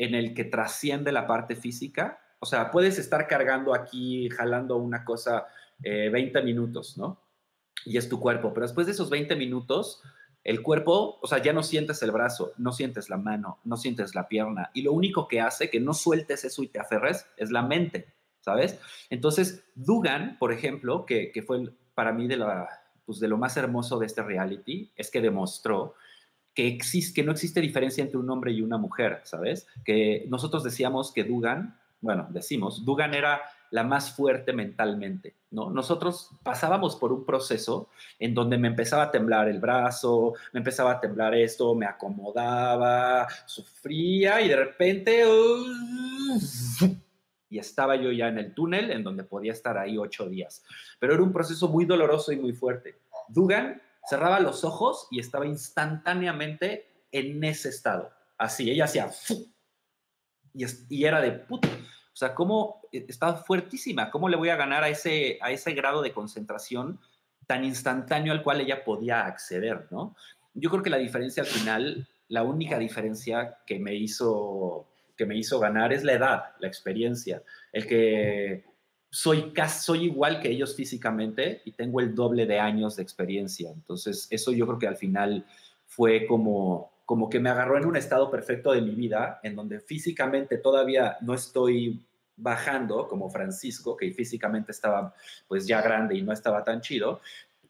en 0.00 0.14
el 0.14 0.32
que 0.32 0.44
trasciende 0.44 1.12
la 1.12 1.26
parte 1.26 1.54
física. 1.54 2.18
O 2.38 2.46
sea, 2.46 2.70
puedes 2.70 2.98
estar 2.98 3.28
cargando 3.28 3.74
aquí, 3.74 4.30
jalando 4.30 4.78
una 4.78 5.04
cosa 5.04 5.46
20 5.78 6.38
eh, 6.38 6.42
minutos, 6.42 6.96
¿no? 6.96 7.20
Y 7.84 7.98
es 7.98 8.08
tu 8.08 8.18
cuerpo, 8.18 8.54
pero 8.54 8.66
después 8.66 8.86
de 8.86 8.94
esos 8.94 9.10
20 9.10 9.36
minutos, 9.36 10.02
el 10.42 10.62
cuerpo, 10.62 11.18
o 11.20 11.26
sea, 11.26 11.42
ya 11.42 11.52
no 11.52 11.62
sientes 11.62 12.02
el 12.02 12.12
brazo, 12.12 12.54
no 12.56 12.72
sientes 12.72 13.10
la 13.10 13.18
mano, 13.18 13.58
no 13.64 13.76
sientes 13.76 14.14
la 14.14 14.26
pierna, 14.26 14.70
y 14.72 14.80
lo 14.82 14.92
único 14.92 15.28
que 15.28 15.42
hace 15.42 15.68
que 15.68 15.80
no 15.80 15.92
sueltes 15.92 16.46
eso 16.46 16.62
y 16.62 16.68
te 16.68 16.80
aferres 16.80 17.26
es 17.36 17.50
la 17.50 17.62
mente, 17.62 18.14
¿sabes? 18.40 18.80
Entonces, 19.10 19.64
Dugan, 19.74 20.38
por 20.38 20.50
ejemplo, 20.50 21.04
que, 21.04 21.30
que 21.30 21.42
fue 21.42 21.70
para 21.94 22.12
mí 22.12 22.26
de, 22.26 22.38
la, 22.38 22.68
pues 23.04 23.20
de 23.20 23.28
lo 23.28 23.36
más 23.36 23.58
hermoso 23.58 23.98
de 23.98 24.06
este 24.06 24.22
reality, 24.22 24.90
es 24.96 25.10
que 25.10 25.20
demostró 25.20 25.94
que, 26.60 26.68
existe, 26.68 27.14
que 27.14 27.24
no 27.24 27.32
existe 27.32 27.58
diferencia 27.62 28.04
entre 28.04 28.18
un 28.18 28.28
hombre 28.28 28.52
y 28.52 28.60
una 28.60 28.76
mujer, 28.76 29.22
¿sabes? 29.24 29.66
Que 29.82 30.26
nosotros 30.28 30.62
decíamos 30.62 31.10
que 31.10 31.24
Dugan, 31.24 31.78
bueno, 32.02 32.26
decimos, 32.28 32.84
Dugan 32.84 33.14
era 33.14 33.40
la 33.70 33.82
más 33.82 34.14
fuerte 34.14 34.52
mentalmente, 34.52 35.36
¿no? 35.52 35.70
Nosotros 35.70 36.32
pasábamos 36.42 36.96
por 36.96 37.14
un 37.14 37.24
proceso 37.24 37.88
en 38.18 38.34
donde 38.34 38.58
me 38.58 38.68
empezaba 38.68 39.04
a 39.04 39.10
temblar 39.10 39.48
el 39.48 39.58
brazo, 39.58 40.34
me 40.52 40.58
empezaba 40.58 40.90
a 40.92 41.00
temblar 41.00 41.34
esto, 41.34 41.74
me 41.74 41.86
acomodaba, 41.86 43.26
sufría 43.46 44.42
y 44.42 44.48
de 44.48 44.56
repente... 44.56 45.24
y 47.48 47.58
estaba 47.58 47.96
yo 47.96 48.12
ya 48.12 48.28
en 48.28 48.36
el 48.36 48.52
túnel 48.52 48.90
en 48.90 49.02
donde 49.02 49.24
podía 49.24 49.52
estar 49.52 49.78
ahí 49.78 49.96
ocho 49.96 50.28
días. 50.28 50.62
Pero 50.98 51.14
era 51.14 51.22
un 51.22 51.32
proceso 51.32 51.68
muy 51.68 51.86
doloroso 51.86 52.32
y 52.32 52.36
muy 52.36 52.52
fuerte. 52.52 52.98
Dugan 53.28 53.80
cerraba 54.08 54.40
los 54.40 54.64
ojos 54.64 55.06
y 55.10 55.20
estaba 55.20 55.46
instantáneamente 55.46 57.04
en 57.12 57.42
ese 57.44 57.68
estado. 57.68 58.10
Así, 58.38 58.70
ella 58.70 58.84
hacía 58.84 59.10
y, 60.54 60.64
y, 60.88 61.04
era 61.04 61.20
de 61.20 61.32
puto. 61.32 61.68
O 61.68 62.16
sea, 62.16 62.34
cómo 62.34 62.82
e, 62.92 63.06
estaba 63.08 63.34
fuertísima, 63.34 64.10
cómo 64.10 64.28
le 64.28 64.36
voy 64.36 64.48
a 64.48 64.56
ganar 64.56 64.84
a 64.84 64.88
ese, 64.88 65.38
a 65.40 65.50
ese 65.50 65.72
grado 65.72 66.02
de 66.02 66.12
concentración 66.12 67.00
tan 67.46 67.64
instantáneo 67.64 68.32
al 68.32 68.42
cual 68.42 68.60
ella 68.60 68.84
podía 68.84 69.26
acceder, 69.26 69.88
¿no? 69.90 70.14
Yo 70.54 70.70
creo 70.70 70.82
que 70.82 70.90
la 70.90 70.98
diferencia 70.98 71.42
al 71.42 71.48
final, 71.48 72.08
la 72.28 72.42
única 72.42 72.78
diferencia 72.78 73.58
que 73.66 73.78
me 73.78 73.94
hizo 73.94 74.86
que 75.16 75.26
me 75.26 75.36
hizo 75.36 75.60
ganar 75.60 75.92
es 75.92 76.02
la 76.02 76.14
edad, 76.14 76.44
la 76.60 76.66
experiencia, 76.66 77.42
el 77.74 77.86
que 77.86 78.64
soy, 79.10 79.52
igual 80.00 80.40
que 80.40 80.50
ellos 80.50 80.74
físicamente 80.76 81.62
y 81.64 81.72
tengo 81.72 82.00
el 82.00 82.14
doble 82.14 82.46
de 82.46 82.60
años 82.60 82.96
de 82.96 83.02
experiencia. 83.02 83.70
Entonces, 83.70 84.28
eso 84.30 84.52
yo 84.52 84.66
creo 84.66 84.78
que 84.78 84.86
al 84.86 84.96
final 84.96 85.44
fue 85.86 86.26
como, 86.26 86.92
como 87.04 87.28
que 87.28 87.40
me 87.40 87.50
agarró 87.50 87.76
en 87.76 87.86
un 87.86 87.96
estado 87.96 88.30
perfecto 88.30 88.72
de 88.72 88.80
mi 88.80 88.94
vida, 88.94 89.40
en 89.42 89.56
donde 89.56 89.80
físicamente 89.80 90.58
todavía 90.58 91.16
no 91.20 91.34
estoy 91.34 92.00
bajando 92.36 93.08
como 93.08 93.28
Francisco, 93.28 93.96
que 93.96 94.12
físicamente 94.12 94.72
estaba 94.72 95.14
pues 95.48 95.66
ya 95.66 95.82
grande 95.82 96.16
y 96.16 96.22
no 96.22 96.32
estaba 96.32 96.64
tan 96.64 96.80
chido, 96.80 97.20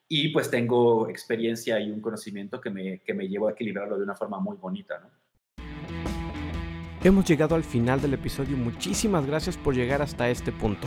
y 0.06 0.28
pues 0.28 0.50
tengo 0.50 1.08
experiencia 1.08 1.80
y 1.80 1.90
un 1.90 2.00
conocimiento 2.00 2.60
que 2.60 2.70
me, 2.70 2.98
que 2.98 3.14
me 3.14 3.28
llevó 3.28 3.48
a 3.48 3.52
equilibrarlo 3.52 3.96
de 3.96 4.04
una 4.04 4.14
forma 4.14 4.38
muy 4.38 4.56
bonita. 4.56 5.00
Hemos 7.02 7.24
llegado 7.24 7.54
al 7.54 7.64
final 7.64 8.02
del 8.02 8.12
episodio. 8.12 8.58
Muchísimas 8.58 9.24
gracias 9.24 9.56
por 9.56 9.74
llegar 9.74 10.02
hasta 10.02 10.28
este 10.28 10.52
punto. 10.52 10.86